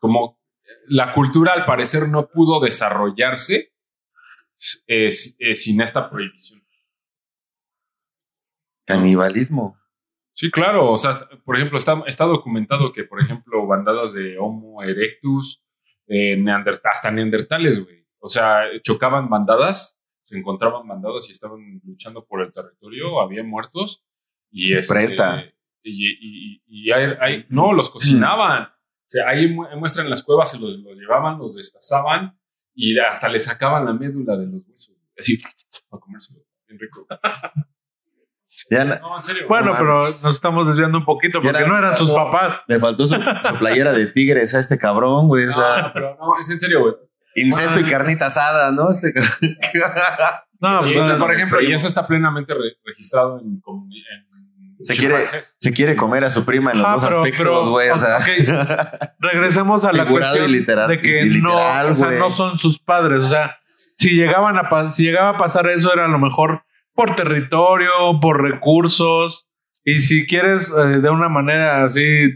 como 0.02 0.40
la 0.88 1.12
cultura 1.12 1.52
al 1.52 1.64
parecer 1.64 2.08
no 2.08 2.26
pudo 2.28 2.58
desarrollarse 2.60 3.72
es- 4.86 5.36
eh, 5.38 5.54
sin 5.54 5.80
esta 5.80 6.10
prohibición. 6.10 6.60
Canibalismo. 8.84 9.78
Sí, 10.34 10.50
claro. 10.50 10.90
O 10.90 10.96
sea, 10.96 11.28
por 11.44 11.56
ejemplo, 11.56 11.78
está, 11.78 12.02
está 12.06 12.24
documentado 12.24 12.92
que, 12.92 13.04
por 13.04 13.20
ejemplo, 13.20 13.64
bandadas 13.66 14.12
de 14.12 14.38
Homo 14.38 14.82
erectus, 14.82 15.62
eh, 16.08 16.36
neanderta- 16.36 16.90
hasta 16.90 17.10
neandertales, 17.12 17.84
güey. 17.84 18.04
O 18.18 18.28
sea, 18.28 18.62
chocaban 18.82 19.28
bandadas, 19.28 20.00
se 20.24 20.36
encontraban 20.36 20.86
bandadas 20.88 21.28
y 21.28 21.32
estaban 21.32 21.80
luchando 21.84 22.24
por 22.26 22.42
el 22.42 22.52
territorio, 22.52 23.20
había 23.20 23.44
muertos. 23.44 24.04
Y 24.50 24.74
este, 24.74 24.92
presta. 24.92 25.44
Y, 25.84 26.08
y- 26.10 26.62
y 26.66 26.90
hay, 26.90 27.14
hay- 27.20 27.46
no, 27.50 27.72
los 27.72 27.88
cocinaban. 27.90 28.68
Sea, 29.12 29.28
ahí 29.28 29.52
mu- 29.52 29.66
muestran 29.78 30.08
las 30.08 30.22
cuevas, 30.22 30.50
se 30.50 30.58
los, 30.58 30.78
los 30.78 30.96
llevaban, 30.96 31.38
los 31.38 31.54
destazaban 31.54 32.38
y 32.74 32.98
hasta 32.98 33.28
le 33.28 33.38
sacaban 33.38 33.84
la 33.84 33.92
médula 33.92 34.36
de 34.36 34.46
los 34.46 34.66
huesos. 34.66 34.96
Así, 35.18 35.38
para 35.90 36.00
comérselo. 36.00 36.40
Bien 36.66 36.78
rico. 36.80 37.06
Ya 38.70 38.84
No, 38.84 39.16
en 39.16 39.24
serio. 39.24 39.46
Bueno, 39.48 39.72
No 39.72 39.78
pero 39.78 39.98
nos 40.02 40.26
estamos 40.34 40.66
desviando 40.66 40.98
un 40.98 41.04
poquito 41.04 41.40
porque 41.42 41.56
era- 41.58 41.66
no 41.66 41.76
eran 41.76 41.96
sus 41.96 42.10
papás. 42.10 42.62
le 42.68 42.78
faltó 42.78 43.06
su, 43.06 43.16
su 43.16 43.54
playera 43.58 43.92
de 43.92 44.06
tigres 44.06 44.54
a 44.54 44.60
este 44.60 44.78
cabrón, 44.78 45.26
güey. 45.28 45.46
o 45.48 45.52
sea, 45.54 45.78
No, 45.88 45.90
pero 45.92 46.16
no, 46.20 46.38
es 46.38 46.48
en 46.50 46.60
serio, 46.60 46.80
güey. 46.80 46.94
incesto 47.34 47.80
y 47.80 47.84
carnita 47.84 48.26
asada, 48.26 48.70
¿no? 48.70 48.90
Este 48.90 49.12
No, 50.60 50.86
Y, 50.86 50.94
pero- 50.94 51.18
por 51.18 51.32
ejemplo, 51.32 51.60
y 51.60 51.72
eso 51.72 51.88
está 51.88 52.06
plenamente 52.06 52.52
re- 52.54 52.76
registrado 52.84 53.40
en, 53.40 53.46
en 53.46 53.60
Se 54.82 54.96
quiere, 54.96 55.26
se 55.58 55.72
quiere 55.72 55.96
comer 55.96 56.24
a 56.24 56.30
su 56.30 56.44
prima 56.44 56.72
en 56.72 56.78
los 56.78 56.86
Ah, 56.86 56.92
dos 56.94 57.04
pero- 57.04 57.16
aspectos, 57.22 57.68
güey. 57.68 57.88
O 57.90 57.96
sea, 57.96 58.16
ok. 58.18 59.10
regresemos 59.20 59.84
a 59.84 59.92
la 59.92 60.06
cuestión 60.06 60.50
literal- 60.50 60.88
de 60.88 61.00
que 61.00 61.22
literal, 61.22 61.86
no, 61.86 61.92
o 61.92 61.94
sea, 61.94 62.10
no 62.10 62.30
son 62.30 62.58
sus 62.58 62.78
padres. 62.78 63.24
O 63.24 63.28
sea, 63.28 63.58
si 63.98 64.10
llegaban 64.10 64.56
a 64.58 64.88
si 64.90 65.04
llegaba 65.04 65.30
a 65.30 65.38
pasar 65.38 65.68
eso, 65.70 65.92
era 65.92 66.06
a 66.06 66.08
lo 66.08 66.18
mejor 66.18 66.64
por 66.94 67.14
territorio, 67.16 67.90
por 68.20 68.42
recursos. 68.42 69.48
Y 69.84 70.00
si 70.00 70.26
quieres 70.26 70.70
eh, 70.76 70.98
de 71.00 71.10
una 71.10 71.28
manera 71.28 71.82
así 71.84 72.30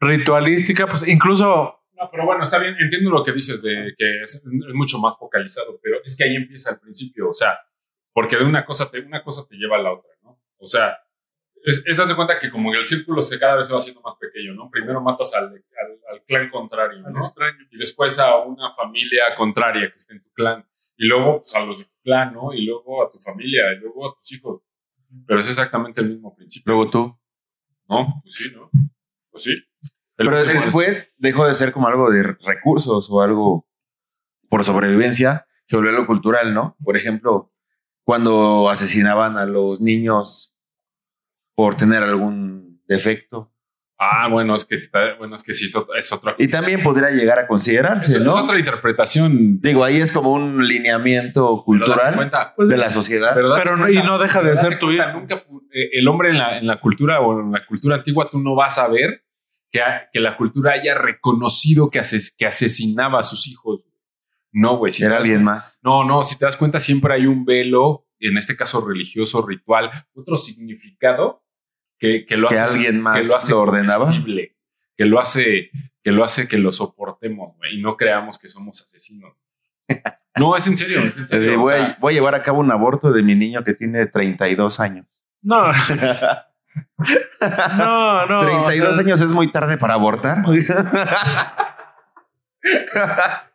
ritualística, 0.00 0.86
pues 0.86 1.06
incluso 1.06 1.76
No, 1.94 2.08
pero 2.10 2.24
bueno, 2.24 2.42
está 2.42 2.58
bien, 2.58 2.76
entiendo 2.80 3.10
lo 3.10 3.22
que 3.22 3.32
dices 3.32 3.60
de 3.62 3.92
que 3.98 4.22
es, 4.22 4.36
es 4.36 4.74
mucho 4.74 4.98
más 4.98 5.16
focalizado, 5.18 5.78
pero 5.82 5.96
es 6.04 6.16
que 6.16 6.24
ahí 6.24 6.34
empieza 6.36 6.70
al 6.70 6.80
principio, 6.80 7.28
o 7.28 7.32
sea, 7.32 7.58
porque 8.14 8.36
de 8.36 8.44
una 8.44 8.64
cosa 8.64 8.90
te, 8.90 9.00
una 9.00 9.22
cosa 9.22 9.42
te 9.48 9.56
lleva 9.56 9.76
a 9.76 9.82
la 9.82 9.92
otra, 9.92 10.10
¿no? 10.22 10.40
O 10.58 10.66
sea, 10.66 10.96
es, 11.64 11.84
es 11.86 12.14
cuenta 12.14 12.38
que 12.38 12.50
como 12.50 12.70
que 12.70 12.78
el 12.78 12.84
círculo 12.84 13.20
se 13.22 13.38
cada 13.38 13.56
vez 13.56 13.66
se 13.66 13.72
va 13.72 13.78
haciendo 13.78 14.00
más 14.00 14.14
pequeño, 14.16 14.54
¿no? 14.54 14.70
Primero 14.70 15.00
matas 15.00 15.32
al, 15.34 15.44
al, 15.46 16.00
al 16.10 16.22
clan 16.24 16.48
contrario, 16.48 17.00
¿no? 17.08 17.22
Y 17.70 17.76
después 17.76 18.18
a 18.18 18.36
una 18.38 18.72
familia 18.72 19.24
contraria 19.36 19.90
que 19.90 19.96
esté 19.96 20.14
en 20.14 20.22
tu 20.22 20.30
clan, 20.32 20.66
y 20.96 21.06
luego 21.06 21.40
pues, 21.40 21.54
a 21.54 21.60
los 21.64 21.78
de 21.78 21.84
tu 21.84 22.00
clan, 22.02 22.32
¿no? 22.34 22.52
Y 22.54 22.64
luego 22.64 23.04
a 23.06 23.10
tu 23.10 23.18
familia, 23.18 23.72
y 23.74 23.80
luego 23.80 24.10
a 24.10 24.14
tus 24.14 24.32
hijos. 24.32 24.62
Pero 25.26 25.40
es 25.40 25.48
exactamente 25.48 26.00
el 26.00 26.10
mismo 26.10 26.34
principio, 26.34 26.72
luego 26.72 26.90
tú. 26.90 27.18
¿no? 27.88 28.20
Pues 28.22 28.34
sí, 28.34 28.52
¿no? 28.54 28.70
Pues 29.30 29.42
sí. 29.42 29.50
El 30.16 30.26
Pero 30.26 30.36
es- 30.38 30.46
después 30.64 31.12
dejó 31.18 31.46
de 31.46 31.54
ser 31.54 31.72
como 31.72 31.88
algo 31.88 32.10
de 32.10 32.22
recursos 32.22 33.08
o 33.10 33.20
algo 33.22 33.66
por 34.48 34.64
sobrevivencia, 34.64 35.46
se 35.66 35.76
volvió 35.76 35.90
algo 35.92 36.06
cultural, 36.06 36.54
¿no? 36.54 36.76
Por 36.84 36.96
ejemplo, 36.96 37.52
cuando 38.04 38.68
asesinaban 38.68 39.36
a 39.38 39.46
los 39.46 39.80
niños 39.80 40.54
por 41.54 41.74
tener 41.76 42.02
algún 42.02 42.82
defecto. 42.86 43.52
Ah, 44.02 44.28
bueno, 44.30 44.54
es 44.54 44.64
que 44.64 44.76
está, 44.76 45.14
bueno, 45.18 45.34
es 45.34 45.42
que 45.42 45.52
sí 45.52 45.66
es 45.66 46.12
otra, 46.12 46.34
Y 46.38 46.48
también 46.48 46.82
podría 46.82 47.10
llegar 47.10 47.38
a 47.38 47.46
considerarse, 47.46 48.14
es, 48.16 48.20
¿no? 48.22 48.30
es 48.30 48.44
otra 48.44 48.58
interpretación 48.58 49.60
Digo, 49.60 49.84
ahí 49.84 49.96
es 50.00 50.10
como 50.10 50.32
un 50.32 50.66
lineamiento 50.66 51.62
cultural 51.64 52.14
cuenta, 52.16 52.54
pues, 52.56 52.70
de 52.70 52.78
la 52.78 52.90
sociedad. 52.90 53.32
pero 53.34 53.50
date 53.50 53.62
pero 53.62 53.76
no- 53.76 53.84
cuenta, 53.84 54.00
y 54.00 54.02
no 54.02 54.18
deja 54.18 54.42
de 54.42 54.56
ser 54.56 54.70
date 54.70 54.76
tu 54.80 54.86
cuenta, 54.86 55.10
hijo. 55.10 55.20
Nunca, 55.20 55.34
eh, 55.74 55.90
el 55.92 56.08
hombre 56.08 56.30
en 56.30 56.38
la, 56.38 56.56
en 56.58 56.66
la 56.66 56.80
cultura 56.80 57.20
o 57.20 57.40
en 57.40 57.52
la 57.52 57.66
cultura 57.66 57.96
antigua, 57.96 58.26
tú 58.30 58.38
no 58.40 58.54
vas 58.54 58.78
a 58.78 58.88
ver 58.88 59.22
que, 59.70 59.82
ha- 59.82 60.08
que 60.10 60.18
la 60.20 60.34
cultura 60.38 60.72
haya 60.72 60.94
reconocido 60.94 61.90
que, 61.90 61.98
ases- 62.00 62.34
que 62.36 62.46
asesinaba 62.46 63.20
a 63.20 63.22
sus 63.22 63.46
hijos. 63.48 63.86
No, 64.50 64.78
güey. 64.78 64.92
Si 64.92 65.04
Era 65.04 65.18
alguien 65.18 65.44
cuenta- 65.44 65.52
más. 65.52 65.78
No, 65.82 66.04
no, 66.04 66.22
si 66.22 66.38
te 66.38 66.46
das 66.46 66.56
cuenta, 66.56 66.80
siempre 66.80 67.12
hay 67.12 67.26
un 67.26 67.44
velo, 67.44 68.06
en 68.28 68.36
este 68.36 68.56
caso 68.56 68.86
religioso, 68.86 69.46
ritual, 69.46 69.90
otro 70.14 70.36
significado 70.36 71.44
que, 71.98 72.26
que 72.26 72.36
lo 72.36 72.48
Que 72.48 72.58
hace, 72.58 72.72
alguien 72.72 73.00
más 73.00 73.18
que 73.18 73.26
lo 73.26 73.36
hace 73.36 73.52
lo 73.52 73.60
ordenaba. 73.60 74.06
comestible, 74.06 74.56
que 74.96 75.04
lo 75.04 75.18
hace, 75.18 75.70
que 76.02 76.12
lo 76.12 76.24
hace 76.24 76.48
que 76.48 76.58
lo 76.58 76.72
soportemos 76.72 77.56
güey, 77.56 77.78
y 77.78 77.82
no 77.82 77.96
creamos 77.96 78.38
que 78.38 78.48
somos 78.48 78.82
asesinos. 78.82 79.34
No, 80.38 80.56
es 80.56 80.66
en 80.66 80.76
serio. 80.76 81.00
Es 81.00 81.16
en 81.16 81.28
serio, 81.28 81.58
o 81.58 81.62
voy, 81.62 81.74
sea, 81.74 81.86
a, 81.86 81.96
voy 82.00 82.12
a 82.12 82.14
llevar 82.14 82.34
a 82.34 82.42
cabo 82.42 82.60
un 82.60 82.70
aborto 82.70 83.12
de 83.12 83.22
mi 83.22 83.34
niño 83.34 83.64
que 83.64 83.74
tiene 83.74 84.06
32 84.06 84.80
años. 84.80 85.24
no, 85.42 85.72
no, 87.76 88.26
no. 88.26 88.40
32 88.40 88.88
o 88.88 88.94
sea, 88.94 89.02
años 89.02 89.20
es 89.20 89.30
muy 89.30 89.50
tarde 89.50 89.78
para 89.78 89.94
abortar. 89.94 90.44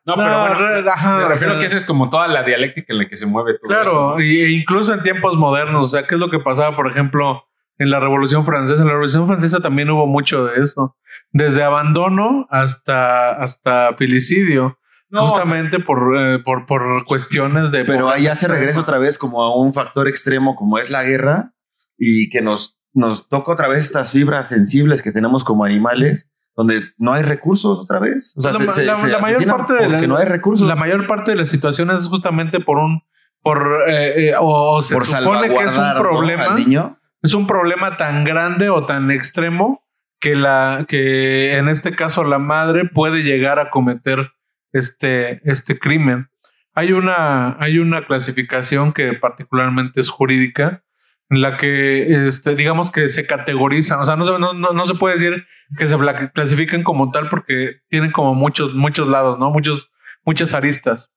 no, 0.05 0.15
no, 0.15 0.23
pero 0.23 0.39
bueno, 0.41 0.91
ajá, 0.91 1.17
me 1.17 1.23
o 1.25 1.27
refiero 1.29 1.53
sea, 1.53 1.59
que 1.59 1.65
esa 1.65 1.77
es 1.77 1.85
como 1.85 2.09
toda 2.09 2.27
la 2.27 2.43
dialéctica 2.43 2.93
en 2.93 2.99
la 2.99 3.07
que 3.07 3.15
se 3.15 3.25
mueve 3.25 3.53
todo 3.59 3.71
eso, 3.81 3.91
Claro, 3.91 4.15
¿no? 4.17 4.21
y- 4.23 4.41
e 4.41 4.49
incluso 4.51 4.93
en 4.93 5.03
tiempos 5.03 5.35
modernos, 5.37 5.85
o 5.85 5.87
sea, 5.87 6.07
¿qué 6.07 6.15
es 6.15 6.19
lo 6.19 6.29
que 6.29 6.39
pasaba, 6.39 6.75
por 6.75 6.89
ejemplo, 6.89 7.43
en 7.77 7.89
la 7.89 7.99
Revolución 7.99 8.45
Francesa? 8.45 8.81
En 8.81 8.87
la 8.87 8.93
Revolución 8.93 9.27
Francesa 9.27 9.59
también 9.59 9.89
hubo 9.89 10.07
mucho 10.07 10.43
de 10.45 10.61
eso, 10.61 10.95
desde 11.31 11.63
abandono 11.63 12.47
hasta, 12.49 13.31
hasta 13.41 13.93
filicidio, 13.95 14.79
No, 15.09 15.27
justamente 15.27 15.79
por, 15.79 16.17
eh, 16.17 16.39
por, 16.39 16.65
por 16.65 17.05
cuestiones 17.05 17.71
de... 17.71 17.85
Pero 17.85 18.09
allá 18.09 18.33
se 18.35 18.47
regresa 18.47 18.79
otra 18.79 18.97
vez 18.97 19.17
como 19.17 19.43
a 19.43 19.55
un 19.55 19.71
factor 19.73 20.07
extremo 20.07 20.55
como 20.55 20.77
es 20.79 20.89
la 20.89 21.03
guerra 21.03 21.51
y 21.97 22.29
que 22.29 22.41
nos, 22.41 22.79
nos 22.93 23.29
toca 23.29 23.51
otra 23.53 23.67
vez 23.67 23.83
estas 23.83 24.11
fibras 24.11 24.49
sensibles 24.49 25.01
que 25.01 25.11
tenemos 25.11 25.43
como 25.43 25.63
animales 25.63 26.29
donde 26.55 26.81
no 26.97 27.13
hay 27.13 27.21
recursos 27.23 27.79
otra 27.79 27.99
vez. 27.99 28.33
O 28.37 28.41
sea, 28.41 28.53
La 28.53 28.59
se- 28.59 28.65
ma- 28.65 28.71
se- 28.71 28.83
la- 28.85 28.95
se 28.97 29.07
la 29.07 29.19
mayor 29.19 29.45
parte 29.45 29.73
de 29.73 29.89
la- 29.89 30.01
no 30.07 30.17
hay 30.17 30.25
recursos. 30.25 30.67
La 30.67 30.75
mayor 30.75 31.05
parte 31.07 31.31
de 31.31 31.37
las 31.37 31.49
situaciones 31.49 32.01
es 32.01 32.07
justamente 32.07 32.59
por 32.59 32.77
un... 32.77 33.01
Por, 33.41 33.83
eh, 33.87 34.29
eh, 34.29 34.33
o, 34.39 34.75
o 34.77 34.81
se 34.81 34.95
por 34.95 35.05
supone 35.05 35.47
que 35.49 35.55
es 35.55 35.77
un 35.77 35.83
¿no? 35.93 35.99
problema. 35.99 36.45
al 36.45 36.55
niño. 36.55 36.97
es 37.21 37.33
un 37.35 37.45
problema 37.45 37.95
tan 37.97 38.23
grande 38.23 38.69
o 38.69 38.85
tan 38.85 39.11
extremo 39.11 39.83
que 40.19 40.35
la 40.35 40.85
que 40.87 41.57
en 41.57 41.67
este 41.69 41.95
caso 41.95 42.23
la 42.23 42.39
madre 42.39 42.85
puede 42.85 43.21
llegar 43.21 43.59
a 43.59 43.69
cometer 43.69 44.31
este 44.71 45.41
este 45.49 45.77
crimen. 45.77 46.29
Hay 46.73 46.91
una 46.93 47.55
hay 47.59 47.77
una 47.77 48.05
clasificación 48.07 48.93
que 48.93 49.13
particularmente 49.13 49.99
es 49.99 50.09
jurídica 50.09 50.83
en 51.29 51.41
la 51.41 51.57
que 51.57 52.27
este 52.27 52.55
digamos 52.55 52.91
que 52.91 53.07
se 53.09 53.25
categorizan, 53.25 53.99
o 53.99 54.05
sea, 54.05 54.15
no 54.15 54.25
se, 54.25 54.37
no, 54.39 54.53
no- 54.53 54.73
no 54.73 54.85
se 54.85 54.95
puede 54.95 55.15
decir 55.15 55.45
que 55.77 55.87
se 55.87 55.97
clasifican 56.33 56.83
como 56.83 57.11
tal 57.11 57.29
porque 57.29 57.81
tienen 57.89 58.11
como 58.11 58.35
muchos 58.35 58.73
muchos 58.75 59.07
lados, 59.07 59.39
¿no? 59.39 59.49
Muchos 59.49 59.91
muchas 60.23 60.53
aristas. 60.53 61.09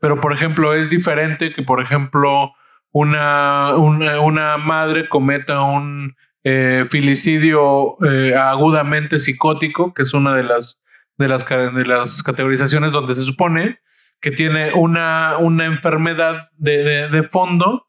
Pero 0.00 0.20
por 0.20 0.32
ejemplo, 0.32 0.74
es 0.74 0.90
diferente 0.90 1.52
que 1.54 1.62
por 1.62 1.80
ejemplo 1.80 2.52
una, 2.92 3.76
una, 3.76 4.56
madre 4.56 5.08
cometa 5.08 5.60
un 5.62 6.16
eh, 6.42 6.84
filicidio 6.88 7.96
eh, 8.04 8.34
agudamente 8.34 9.18
psicótico, 9.20 9.94
que 9.94 10.02
es 10.02 10.12
una 10.12 10.34
de 10.34 10.42
las, 10.42 10.82
de, 11.16 11.28
las, 11.28 11.46
de 11.48 11.84
las 11.86 12.22
categorizaciones 12.24 12.90
donde 12.90 13.14
se 13.14 13.22
supone 13.22 13.78
que 14.20 14.32
tiene 14.32 14.72
una, 14.74 15.36
una 15.38 15.66
enfermedad 15.66 16.48
de- 16.56 17.08
de 17.08 17.22
fondo 17.22 17.86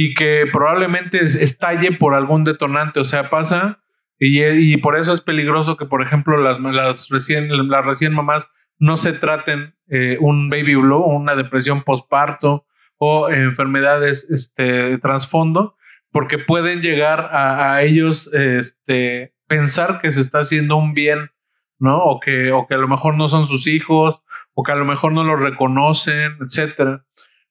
y 0.00 0.14
que 0.14 0.44
probablemente 0.52 1.18
es- 1.24 1.34
estalle 1.34 1.90
por 1.90 2.14
algún 2.14 2.44
detonante. 2.44 3.00
O 3.00 3.04
sea, 3.04 3.30
pasa 3.30 3.80
Y, 4.20 4.42
y 4.44 4.76
por 4.78 4.96
eso 4.96 5.12
es 5.12 5.20
peligroso 5.20 5.76
que, 5.76 5.86
por 5.86 6.02
ejemplo, 6.02 6.36
las, 6.38 6.58
las, 6.60 7.08
recién, 7.08 7.48
las 7.68 7.84
recién 7.84 8.12
mamás 8.14 8.48
no 8.80 8.96
se 8.96 9.12
traten 9.12 9.74
eh, 9.88 10.16
un 10.20 10.50
baby 10.50 10.74
blue, 10.76 11.04
una 11.04 11.34
depresión 11.36 11.82
postparto 11.82 12.64
o 12.98 13.28
enfermedades 13.30 14.28
este, 14.30 14.98
trasfondo, 14.98 15.76
porque 16.10 16.38
pueden 16.38 16.80
llegar 16.82 17.20
a, 17.32 17.74
a, 17.74 17.82
ellos 17.82 18.28
este, 18.32 19.34
pensar 19.46 20.00
que 20.00 20.10
se 20.10 20.20
está 20.20 20.40
haciendo 20.40 20.76
un 20.76 20.94
bien, 20.94 21.30
¿no? 21.78 21.98
O 21.98 22.18
que, 22.20 22.50
o 22.52 22.66
que 22.66 22.74
a 22.74 22.78
lo 22.78 22.88
mejor 22.88 23.16
no 23.16 23.28
son 23.28 23.46
sus 23.46 23.66
hijos, 23.66 24.20
o 24.54 24.62
que 24.64 24.72
a 24.72 24.76
lo 24.76 24.84
mejor 24.84 25.12
no 25.12 25.22
los 25.22 25.40
reconocen, 25.40 26.36
etcétera. 26.44 27.04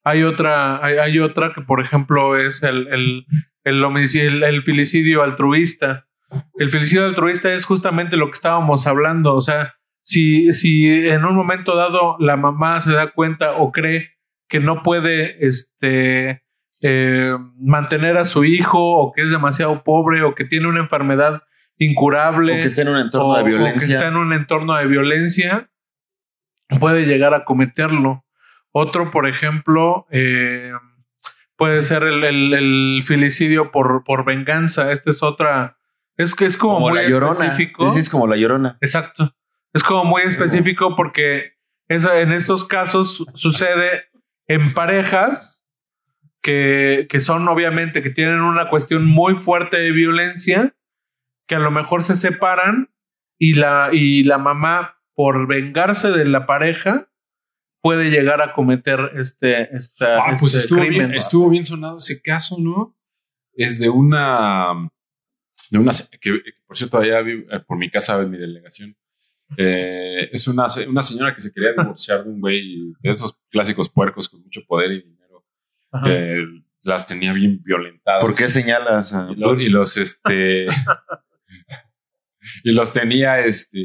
Hay 0.08 0.24
otra, 0.24 0.84
hay, 0.86 0.98
hay, 0.98 1.20
otra 1.20 1.54
que, 1.54 1.62
por 1.62 1.82
ejemplo, 1.82 2.38
es 2.38 2.64
el, 2.64 2.88
el, 2.88 3.26
el, 3.64 4.44
el, 4.44 4.64
filicidio 4.64 5.24
altruista. 5.24 6.08
El 6.56 6.70
filicidio 6.70 7.06
altruista 7.06 7.54
es 7.54 7.66
justamente 7.66 8.16
lo 8.16 8.28
que 8.28 8.34
estábamos 8.34 8.88
hablando. 8.88 9.36
O 9.36 9.42
sea, 9.42 9.76
si, 10.02 10.54
si 10.54 10.88
en 10.88 11.26
un 11.26 11.36
momento 11.36 11.76
dado 11.76 12.16
la 12.20 12.38
mamá 12.38 12.80
se 12.80 12.94
da 12.94 13.12
cuenta 13.12 13.58
o 13.58 13.72
cree 13.72 14.12
que 14.48 14.60
no 14.60 14.82
puede 14.82 15.46
este, 15.46 16.44
eh, 16.82 17.36
mantener 17.60 18.18
a 18.18 18.26
su 18.26 18.46
hijo 18.46 18.80
o 18.80 19.12
que 19.12 19.24
es 19.24 19.32
demasiado 19.32 19.84
pobre 19.84 20.22
o 20.22 20.36
que 20.36 20.46
tiene 20.46 20.68
una 20.68 20.80
enfermedad 20.80 21.44
incurable. 21.78 22.54
O 22.54 22.56
que 22.56 22.68
está 22.68 22.84
en 22.84 22.90
un 22.90 22.98
entorno 22.98 23.30
o, 23.30 23.38
de 23.38 23.44
violencia. 23.44 23.76
O 23.76 23.80
que 23.80 23.86
está 23.86 24.08
en 24.08 24.16
un 24.16 24.34
entorno 24.34 24.78
de 24.78 24.88
violencia, 24.88 25.70
puede 26.80 27.06
llegar 27.06 27.34
a 27.34 27.46
cometerlo. 27.46 28.24
Otro, 28.80 29.10
por 29.10 29.28
ejemplo, 29.28 30.06
eh, 30.12 30.72
puede 31.56 31.82
ser 31.82 32.04
el, 32.04 32.24
el, 32.24 32.54
el, 32.54 33.04
filicidio 33.04 33.72
por, 33.72 34.04
por 34.04 34.24
venganza. 34.24 34.92
Este 34.92 35.10
es 35.10 35.24
otra. 35.24 35.80
Es 36.16 36.36
que 36.36 36.46
es 36.46 36.58
como, 36.58 36.76
como 36.76 36.90
muy 36.90 37.00
la 37.00 37.10
llorona. 37.10 37.34
específico. 37.34 37.88
Ese 37.88 38.00
es 38.02 38.10
como 38.10 38.28
la 38.28 38.38
llorona. 38.38 38.78
Exacto. 38.82 39.36
Es 39.74 39.84
como 39.84 40.06
muy 40.06 40.22
específico 40.22 40.96
porque 40.96 41.54
en 41.90 42.32
estos 42.34 42.66
casos 42.66 43.26
sucede 43.34 44.06
en 44.48 44.76
parejas 44.76 45.66
que, 46.44 47.08
que 47.10 47.20
son 47.20 47.48
obviamente 47.48 48.04
que 48.04 48.12
tienen 48.12 48.42
una 48.42 48.70
cuestión 48.70 49.06
muy 49.06 49.36
fuerte 49.36 49.78
de 49.78 49.92
violencia, 49.92 50.76
que 51.48 51.56
a 51.56 51.60
lo 51.60 51.72
mejor 51.72 52.04
se 52.04 52.16
separan 52.16 52.92
y 53.40 53.56
la, 53.56 53.90
y 53.92 54.24
la 54.24 54.38
mamá, 54.38 55.00
por 55.16 55.48
vengarse 55.48 56.12
de 56.12 56.26
la 56.26 56.46
pareja, 56.46 57.10
puede 57.88 58.10
llegar 58.10 58.42
a 58.42 58.52
cometer 58.52 59.00
este, 59.16 59.74
esta, 59.74 60.18
ah, 60.18 60.36
pues 60.38 60.56
este 60.56 60.66
estuvo, 60.66 60.82
crimen. 60.82 61.08
bien, 61.08 61.14
estuvo 61.14 61.50
bien 61.50 61.64
sonado 61.64 61.96
ese 62.00 62.22
caso, 62.22 62.58
¿no? 62.60 62.98
Es 63.54 63.80
de 63.80 63.88
una, 63.88 64.90
de 65.72 65.80
una 65.80 65.94
que, 66.20 66.42
por 66.66 66.78
cierto, 66.78 66.98
allá 66.98 67.22
vi, 67.22 67.46
eh, 67.50 67.62
por 67.66 67.78
mi 67.78 67.90
casa 67.90 68.22
en 68.22 68.30
mi 68.30 68.38
delegación. 68.38 68.98
Eh, 69.56 70.28
es 70.34 70.50
una, 70.50 70.66
una 70.90 71.02
señora 71.02 71.34
que 71.34 71.40
se 71.40 71.54
quería 71.54 71.72
divorciar 71.72 72.26
de 72.26 72.30
un 72.30 72.42
güey 72.42 72.94
de 73.00 73.10
esos 73.10 73.40
clásicos 73.50 73.88
puercos 73.88 74.28
con 74.28 74.42
mucho 74.42 74.60
poder 74.68 74.92
y 74.92 75.04
dinero. 75.04 75.46
Que 76.04 76.44
las 76.84 77.08
tenía 77.08 77.32
bien 77.32 77.64
violentadas. 77.64 78.20
¿Por 78.20 78.36
qué 78.36 78.50
señalas? 78.50 79.14
A... 79.14 79.30
Y, 79.32 79.36
lo, 79.36 79.58
y 79.58 79.70
los, 79.70 79.96
este. 79.96 80.68
y 82.66 82.72
los 82.74 82.92
tenía, 82.92 83.40
este. 83.40 83.80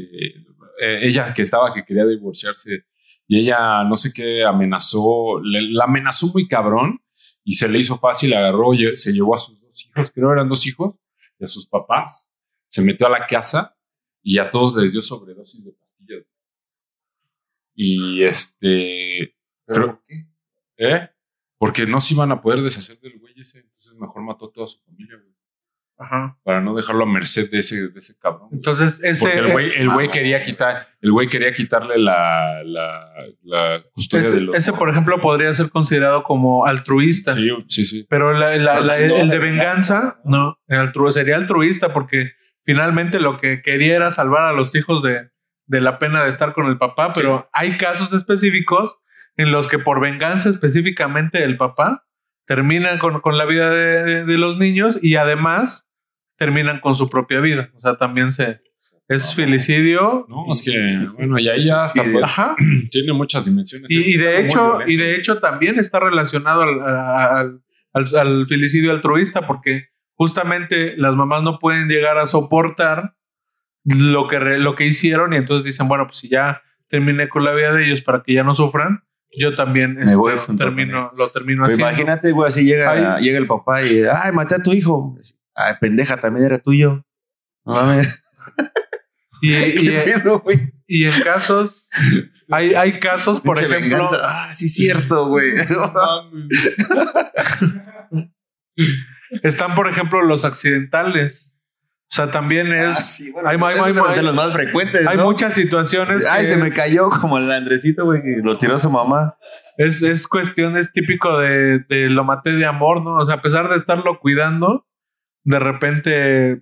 Eh, 0.81 0.99
ella 1.03 1.33
que 1.33 1.41
estaba 1.41 1.73
que 1.73 1.85
quería 1.85 2.05
divorciarse 2.05 2.85
y 3.27 3.39
ella 3.39 3.83
no 3.83 3.95
sé 3.95 4.11
qué 4.13 4.43
amenazó, 4.43 5.39
le, 5.41 5.61
la 5.71 5.85
amenazó 5.85 6.27
muy 6.33 6.47
cabrón 6.47 7.01
y 7.43 7.53
se 7.53 7.67
le 7.67 7.79
hizo 7.79 7.97
fácil, 7.97 8.33
agarró, 8.33 8.71
se 8.95 9.11
llevó 9.11 9.35
a 9.35 9.37
sus 9.37 9.59
dos 9.59 9.85
hijos, 9.85 10.11
creo 10.11 10.31
eran 10.31 10.49
dos 10.49 10.65
hijos, 10.67 10.95
y 11.39 11.45
a 11.45 11.47
sus 11.47 11.67
papás, 11.67 12.31
se 12.67 12.81
metió 12.81 13.07
a 13.07 13.09
la 13.09 13.27
casa 13.27 13.77
y 14.21 14.37
a 14.37 14.49
todos 14.49 14.75
les 14.81 14.93
dio 14.93 15.01
sobredosis 15.01 15.63
de 15.63 15.71
pastillas. 15.73 16.23
Y 17.75 18.23
este... 18.23 19.35
¿Pero 19.65 19.87
por 19.87 20.03
qué? 20.05 20.27
¿Eh? 20.77 21.09
Porque 21.57 21.85
no 21.85 21.99
se 21.99 22.13
iban 22.13 22.31
a 22.31 22.41
poder 22.41 22.61
deshacer 22.61 22.99
del 22.99 23.19
güey 23.19 23.33
ese, 23.39 23.59
entonces 23.59 23.93
mejor 23.93 24.21
mató 24.23 24.47
a 24.47 24.51
toda 24.51 24.67
su 24.67 24.79
familia, 24.81 25.17
güey. 25.17 25.33
Ajá. 25.97 26.37
Para 26.43 26.59
no 26.59 26.75
dejarlo 26.75 27.03
a 27.03 27.07
merced 27.07 27.49
de 27.51 27.59
ese, 27.59 27.89
de 27.89 27.99
ese 27.99 28.17
cabrón. 28.17 28.49
güey. 28.49 28.57
Entonces, 28.57 28.99
ese. 29.03 29.25
Porque 29.29 29.39
el 29.39 29.51
güey, 29.51 29.71
el 29.77 29.89
güey 29.89 30.09
quería 30.09 30.41
quitar, 30.43 30.87
el 31.01 31.11
güey 31.11 31.27
quería 31.29 31.53
quitarle 31.53 31.97
la, 31.97 32.61
la, 32.63 33.13
la 33.43 33.81
custodia 33.93 34.25
ese, 34.25 34.35
de 34.35 34.41
los. 34.41 34.55
ese, 34.55 34.73
por 34.73 34.89
ejemplo, 34.89 35.21
podría 35.21 35.53
ser 35.53 35.69
considerado 35.69 36.23
como 36.23 36.65
altruista. 36.65 37.33
Sí, 37.35 37.49
sí, 37.67 37.85
sí. 37.85 38.07
Pero 38.09 38.33
la, 38.33 38.55
la, 38.57 38.79
la, 38.79 38.97
No, 38.97 39.15
el 39.17 39.29
de 39.29 39.35
de 39.35 39.39
venganza, 39.39 40.19
no, 40.25 40.57
el 40.67 40.79
altru 40.79 41.09
sería 41.11 41.35
altruista 41.35 41.93
porque 41.93 42.31
finalmente 42.65 43.19
lo 43.19 43.39
que 43.39 43.61
quería 43.61 43.95
era 43.95 44.11
salvar 44.11 44.43
a 44.47 44.53
los 44.53 44.73
hijos 44.75 45.03
de, 45.03 45.29
de 45.67 45.81
la 45.81 45.99
pena 45.99 46.23
de 46.23 46.29
estar 46.29 46.53
con 46.53 46.65
el 46.65 46.77
papá, 46.77 47.13
pero 47.13 47.49
hay 47.53 47.77
casos 47.77 48.11
específicos 48.13 48.97
en 49.37 49.51
los 49.51 49.67
que 49.67 49.79
por 49.79 49.99
venganza 49.99 50.49
específicamente 50.49 51.43
el 51.43 51.57
papá 51.57 52.05
terminan 52.45 52.97
con, 52.99 53.21
con 53.21 53.37
la 53.37 53.45
vida 53.45 53.69
de, 53.71 54.03
de, 54.03 54.25
de, 54.25 54.37
los 54.37 54.57
niños 54.57 54.99
y 55.01 55.15
además 55.15 55.89
terminan 56.37 56.79
con 56.79 56.95
su 56.95 57.09
propia 57.09 57.39
vida. 57.39 57.69
O 57.75 57.79
sea, 57.79 57.95
también 57.95 58.31
se 58.31 58.61
es 59.09 59.35
filicidio. 59.35 60.25
No, 60.29 60.45
es 60.51 60.61
que 60.61 61.07
bueno, 61.15 61.37
y 61.39 61.47
ahí 61.49 61.63
ya 61.65 61.83
hasta 61.83 62.03
puede- 62.03 62.23
Ajá. 62.23 62.55
tiene 62.91 63.13
muchas 63.13 63.45
dimensiones. 63.45 63.91
Y, 63.91 63.99
Es- 63.99 64.07
y 64.07 64.13
es 64.15 64.21
de 64.21 64.39
hecho, 64.45 64.79
y 64.87 64.95
de 64.97 65.15
hecho 65.15 65.39
también 65.39 65.77
está 65.79 65.99
relacionado 65.99 66.61
al, 66.63 66.81
al, 66.81 67.61
al- 67.93 68.45
altruista, 68.91 69.45
porque 69.47 69.87
justamente 70.15 70.95
las 70.97 71.15
mamás 71.15 71.43
no 71.43 71.59
pueden 71.59 71.87
llegar 71.87 72.17
a 72.17 72.25
soportar 72.25 73.15
lo 73.85 74.27
que, 74.27 74.39
re- 74.39 74.57
lo 74.59 74.75
que 74.75 74.85
hicieron 74.85 75.33
y 75.33 75.37
entonces 75.37 75.65
dicen, 75.65 75.87
bueno, 75.87 76.05
pues 76.07 76.19
si 76.19 76.29
ya 76.29 76.61
terminé 76.87 77.27
con 77.27 77.43
la 77.43 77.53
vida 77.53 77.73
de 77.73 77.85
ellos 77.85 78.01
para 78.01 78.23
que 78.23 78.33
ya 78.33 78.43
no 78.43 78.55
sufran, 78.55 79.02
yo 79.37 79.55
también 79.55 80.01
este, 80.01 80.15
voy 80.15 80.33
termino, 80.57 81.11
lo 81.15 81.29
termino 81.29 81.65
haciendo. 81.65 81.87
imagínate, 81.87 82.31
güey, 82.31 82.49
así 82.49 82.65
llega, 82.65 83.15
Ay. 83.15 83.23
llega 83.23 83.37
el 83.37 83.47
papá 83.47 83.83
y, 83.83 84.03
ay, 84.03 84.31
maté 84.31 84.55
a 84.55 84.63
tu 84.63 84.73
hijo. 84.73 85.15
Ay, 85.55 85.75
pendeja, 85.79 86.17
también 86.17 86.45
era 86.45 86.59
tuyo. 86.59 87.05
No 87.65 87.73
mames. 87.73 88.23
Y, 89.41 89.53
y 90.87 91.05
en 91.05 91.21
casos, 91.23 91.87
hay, 92.49 92.75
hay 92.75 92.99
casos, 92.99 93.41
por 93.41 93.57
ejemplo, 93.57 93.79
venganza. 93.79 94.17
Ah, 94.21 94.53
sí, 94.53 94.69
cierto, 94.69 95.27
güey. 95.27 95.51
están, 99.43 99.75
por 99.75 99.87
ejemplo, 99.87 100.21
los 100.23 100.45
accidentales. 100.45 101.52
O 102.13 102.15
sea, 102.15 102.29
también 102.29 102.71
es... 102.71 102.83
Ah, 102.89 102.93
sí, 102.93 103.31
bueno, 103.31 103.49
hay- 103.49 103.55
hay- 103.57 104.23
los 104.23 104.35
más 104.35 104.53
frecuentes, 104.53 105.07
Hay 105.07 105.17
¿no? 105.17 105.23
muchas 105.23 105.55
situaciones 105.55 106.27
Ay, 106.27 106.41
que 106.41 106.45
se 106.45 106.57
me 106.57 106.69
cayó 106.69 107.09
como 107.09 107.39
el 107.39 107.51
Andresito, 107.51 108.05
güey, 108.05 108.21
que 108.21 108.37
lo 108.43 108.59
tiró 108.59 108.77
su 108.77 108.91
mamá. 108.91 109.35
es, 109.77 110.03
es 110.03 110.27
cuestión, 110.27 110.77
es 110.77 110.91
típico 110.93 111.39
de, 111.39 111.79
de 111.89 112.09
lo 112.11 112.23
maté 112.23 112.51
de 112.51 112.67
amor, 112.67 113.01
¿no? 113.03 113.15
O 113.15 113.25
sea, 113.25 113.35
a 113.37 113.41
pesar 113.41 113.67
de 113.67 113.77
estarlo 113.77 114.19
cuidando, 114.19 114.85
de 115.43 115.57
repente 115.57 116.61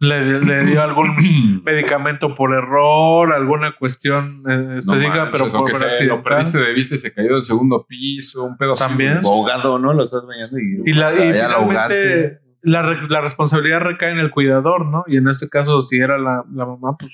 le, 0.00 0.40
le 0.44 0.66
dio 0.66 0.82
algún 0.82 1.16
medicamento 1.64 2.34
por 2.34 2.52
error, 2.52 3.32
alguna 3.32 3.74
cuestión 3.78 4.42
eh, 4.46 4.82
No 4.84 4.96
específica, 4.96 5.24
manches, 5.24 5.30
pero 5.32 5.60
por 5.60 5.66
que 5.70 5.74
se 5.76 6.04
lo 6.04 6.22
perdiste 6.22 6.58
de 6.58 6.72
vista 6.74 6.94
y 6.96 6.98
se 6.98 7.14
cayó 7.14 7.32
del 7.32 7.42
segundo 7.42 7.86
piso, 7.88 8.44
un 8.44 8.58
pedo 8.58 8.72
así, 8.72 8.84
También. 8.84 9.20
güey. 9.22 9.32
Ahogado, 9.34 9.78
¿no? 9.78 9.94
Lo 9.94 10.04
estás 10.04 10.26
bañando 10.26 10.58
y, 10.58 10.90
Y, 10.90 10.92
la, 10.92 11.14
y 11.14 11.32
ya 11.32 11.48
lo 11.48 11.54
ahogaste. 11.56 12.43
La, 12.64 12.82
re- 12.82 13.08
la 13.08 13.20
responsabilidad 13.20 13.80
recae 13.80 14.10
en 14.10 14.18
el 14.18 14.30
cuidador, 14.30 14.86
¿no? 14.86 15.04
Y 15.06 15.16
en 15.18 15.28
este 15.28 15.48
caso, 15.48 15.82
si 15.82 15.98
era 15.98 16.18
la, 16.18 16.44
la 16.52 16.66
mamá, 16.66 16.96
pues 16.98 17.12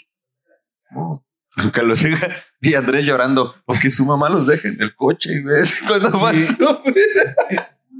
no. 0.90 1.24
Que 1.72 1.82
lo 1.82 1.94
siga. 1.96 2.18
Y 2.62 2.74
Andrés 2.74 3.04
llorando, 3.06 3.54
porque 3.64 3.90
su 3.90 4.04
mamá 4.04 4.28
los 4.30 4.46
deja 4.46 4.68
en 4.68 4.80
el 4.82 4.94
coche, 4.94 5.40
güey. 5.42 5.62
Cuando 5.86 6.08
Y- 6.08 6.44
pasó. 6.44 6.82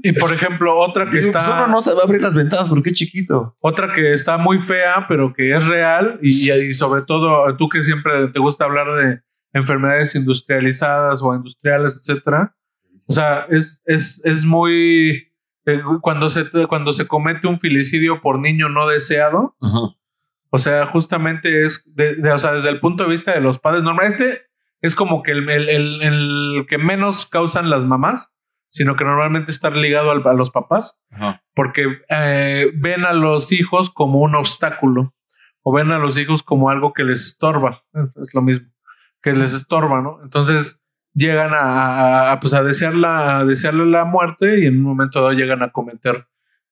Y 0.03 0.13
por 0.13 0.33
ejemplo, 0.33 0.79
otra 0.79 1.11
que 1.11 1.19
está. 1.19 1.45
pues 1.45 1.55
uno 1.55 1.67
no 1.67 1.81
sabe 1.83 2.01
abrir 2.03 2.23
las 2.23 2.35
ventanas 2.35 2.69
porque 2.71 2.89
es 2.91 2.97
chiquito. 2.97 3.55
Otra 3.61 3.93
que 3.95 4.13
está 4.13 4.39
muy 4.39 4.59
fea, 4.61 5.05
pero 5.09 5.33
que 5.35 5.55
es 5.55 5.67
real, 5.67 6.19
y, 6.23 6.51
y 6.51 6.73
sobre 6.73 7.03
todo 7.03 7.55
tú 7.59 7.69
que 7.69 7.83
siempre 7.83 8.29
te 8.29 8.39
gusta 8.39 8.65
hablar 8.65 8.87
de 8.97 9.21
enfermedades 9.53 10.15
industrializadas 10.15 11.21
o 11.23 11.35
industriales, 11.35 11.99
etcétera. 12.01 12.57
O 13.07 13.13
sea, 13.13 13.45
es, 13.51 13.83
es, 13.85 14.23
es 14.25 14.43
muy. 14.45 15.30
Eh, 15.75 15.83
Cuando 16.01 16.29
se, 16.29 16.51
cuando 16.69 16.93
se 16.93 17.07
comete 17.07 17.47
un 17.47 17.59
filicidio 17.61 18.21
por 18.21 18.39
niño 18.39 18.69
no 18.69 18.87
deseado, 18.87 19.57
Ajá. 19.61 19.95
o 20.51 20.59
sea, 20.59 20.87
justamente 20.87 21.63
es, 21.63 21.85
de- 21.95 22.17
de- 22.17 22.33
o 22.33 22.39
sea, 22.39 22.53
desde 22.53 22.69
el 22.71 22.81
punto 22.81 23.05
de 23.05 23.11
vista 23.11 23.33
de 23.33 23.41
los 23.41 23.59
padres, 23.59 23.83
normal, 23.83 24.07
este 24.07 24.43
es 24.83 24.95
como 24.95 25.23
que 25.23 25.33
el, 25.33 25.49
el, 25.51 25.69
el- 25.69 26.03
el 26.03 26.67
que 26.69 26.79
menos 26.79 27.27
causan 27.27 27.69
las 27.71 27.85
mamás, 27.85 28.35
sino 28.69 28.97
que 28.97 29.05
normalmente 29.05 29.51
está 29.51 29.69
ligado 29.71 30.11
al- 30.11 30.27
a 30.27 30.33
los 30.33 30.51
papás 30.51 30.99
Ajá. 31.11 31.43
porque 31.55 31.99
eh, 32.09 32.71
ven 32.77 33.05
a 33.05 33.13
los 33.13 33.53
hijos 33.53 33.91
como 33.91 34.21
un 34.21 34.35
obstáculo 34.37 35.15
o 35.63 35.73
ven 35.75 35.91
a 35.93 35.99
los 35.99 36.17
hijos 36.19 36.43
como 36.43 36.71
algo 36.71 36.93
que 36.95 37.03
les 37.05 37.27
estorba, 37.27 37.83
es 38.23 38.33
lo 38.33 38.41
mismo, 38.43 38.69
que 39.23 39.33
les 39.35 39.53
estorba, 39.53 40.01
¿no? 40.01 40.21
Entonces 40.23 40.80
llegan 41.15 41.53
a, 41.55 42.33
a- 42.33 42.41
pues 42.41 42.55
a, 42.55 42.63
desear 42.63 42.95
la, 42.97 43.41
a 43.41 43.45
desearle 43.45 43.87
la 43.87 44.05
muerte 44.05 44.61
y 44.61 44.67
en 44.67 44.79
un 44.79 44.83
momento 44.85 45.21
dado 45.21 45.33
llegan 45.33 45.63
a 45.63 45.71
cometer 45.73 46.27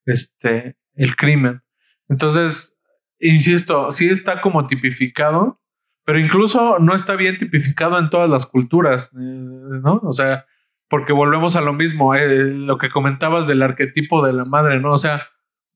este, 0.07 0.77
el 0.94 1.16
crimen. 1.16 1.62
Entonces, 2.09 2.77
insisto, 3.18 3.90
sí 3.92 4.09
está 4.09 4.40
como 4.40 4.66
tipificado, 4.66 5.61
pero 6.05 6.18
incluso 6.18 6.79
no 6.79 6.94
está 6.94 7.16
bien 7.16 7.37
tipificado 7.38 7.98
en 7.98 8.09
todas 8.11 8.31
las 8.31 8.46
culturas, 8.46 9.11
eh, 9.14 9.18
¿no? 9.18 10.01
O 10.05 10.12
sea, 10.12 10.46
porque 10.88 11.12
volvemos 11.12 11.55
a 11.57 11.61
lo 11.61 11.74
mismo, 11.74 12.14
eh, 12.14 12.27
lo 12.44 12.79
que 12.79 12.88
comentabas 12.88 13.46
del 13.46 13.62
arquetipo 13.62 14.24
de 14.24 14.33
la 14.33 14.44
madre, 14.51 14.81
¿no? 14.81 14.92
O 14.92 14.98
sea, 14.98 15.27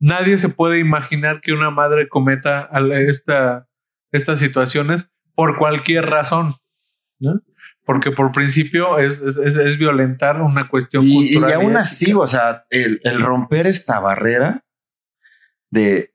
nadie 0.01 0.39
se 0.39 0.49
puede 0.49 0.79
imaginar 0.79 1.43
que 1.43 1.53
una 1.53 1.71
madre 1.71 2.09
cometa 2.09 2.71
esta, 3.07 3.69
estas 4.11 4.39
situaciones 4.39 5.13
por 5.35 5.59
cualquier 5.59 6.07
razón, 6.09 6.57
¿no? 7.19 7.41
Porque 7.85 8.11
por 8.13 8.31
principio 8.33 8.99
es, 8.99 9.21
es, 9.23 9.37
es- 9.39 9.57
es 9.57 9.79
violentar 9.79 10.41
una 10.41 10.69
cuestión 10.69 11.03
Y, 11.05 11.25
y 11.25 11.33
cultural. 11.35 11.55
aún 11.55 11.65
ética. 11.73 11.81
así, 11.81 12.13
o 12.15 12.27
sea, 12.27 12.65
el, 12.71 13.01
el 13.03 13.21
romper 13.23 13.67
esta 13.67 13.99
barrera 13.99 14.65
de, 15.71 16.15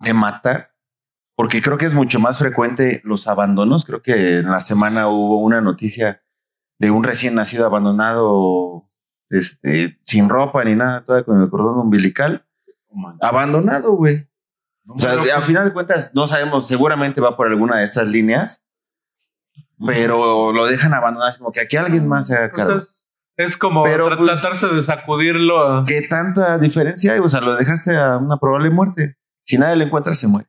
de 0.00 0.12
matar, 0.14 0.74
porque 1.36 1.62
creo 1.62 1.78
que 1.78 1.86
es 1.86 1.94
mucho 1.94 2.20
más 2.20 2.38
frecuente 2.38 3.00
los 3.04 3.26
abandonos. 3.28 3.84
Creo 3.84 4.02
que 4.02 4.38
en 4.38 4.50
la 4.50 4.60
semana 4.60 5.08
hubo 5.08 5.38
una 5.40 5.60
noticia 5.60 6.22
de 6.78 6.90
un 6.90 7.02
recién 7.04 7.34
nacido 7.34 7.64
abandonado, 7.66 8.90
este, 9.30 9.98
sin 10.04 10.28
ropa 10.28 10.64
ni 10.64 10.74
nada, 10.74 11.02
todavía 11.04 11.24
con 11.24 11.40
el 11.40 11.48
cordón 11.48 11.78
umbilical, 11.78 12.46
abandonado, 13.20 13.92
güey. 13.92 14.26
No, 14.84 14.94
O 14.94 14.98
sea, 14.98 15.10
pero- 15.10 15.34
al 15.36 15.42
final 15.44 15.64
de 15.66 15.72
cuentas, 15.72 16.12
no 16.14 16.26
sabemos, 16.26 16.66
seguramente 16.66 17.20
va 17.20 17.36
por 17.36 17.46
alguna 17.46 17.78
de 17.78 17.84
estas 17.84 18.06
líneas, 18.08 18.62
pero 19.86 20.52
lo 20.52 20.66
dejan 20.66 20.94
abandonado, 20.94 21.36
como 21.38 21.52
que 21.52 21.60
aquí 21.60 21.76
alguien 21.76 22.06
más 22.08 22.26
se 22.26 22.34
haga 22.36 22.50
Pues 22.52 22.66
cargo. 22.66 22.78
es, 22.80 23.06
es 23.36 23.56
como 23.56 23.82
Pero, 23.84 24.08
tra- 24.10 24.18
pues, 24.18 24.40
tratarse 24.40 24.68
de 24.68 24.82
sacudirlo. 24.82 25.84
¿Qué 25.86 26.02
tanta 26.02 26.58
diferencia 26.58 27.12
hay? 27.14 27.20
O 27.20 27.28
sea, 27.28 27.40
lo 27.40 27.54
dejaste 27.56 27.96
a 27.96 28.16
una 28.18 28.36
probable 28.38 28.70
muerte. 28.70 29.16
Si 29.44 29.56
nadie 29.58 29.76
le 29.76 29.84
encuentra, 29.84 30.14
se 30.14 30.28
muere. 30.28 30.48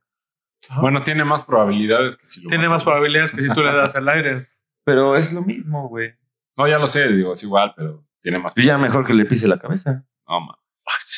Bueno, 0.80 1.02
tiene 1.02 1.24
más 1.24 1.44
probabilidades 1.44 2.16
que 2.18 2.26
si 2.26 2.42
lo 2.44 2.50
Tiene 2.50 2.70
más 2.70 2.84
probabilidades 2.84 3.32
que 3.32 3.42
si 3.42 3.50
tú 3.50 3.62
le 3.62 3.74
das 3.74 3.96
el 3.96 4.08
aire. 4.08 4.48
Pero 4.86 5.16
es 5.16 5.34
lo 5.34 5.42
mismo, 5.42 5.88
güey. 5.90 6.14
No, 6.58 6.68
ya 6.68 6.78
lo 6.78 6.86
sé, 6.88 7.08
digo, 7.12 7.34
es 7.34 7.44
igual, 7.44 7.74
pero 7.76 8.06
tiene 8.20 8.38
más. 8.40 8.54
Pues 8.54 8.66
ya 8.66 8.78
mejor 8.78 9.06
que 9.06 9.14
le 9.14 9.26
pise 9.26 9.48
la 9.48 9.58
cabeza. 9.58 10.06
No, 10.28 10.42
ma. 10.42 10.58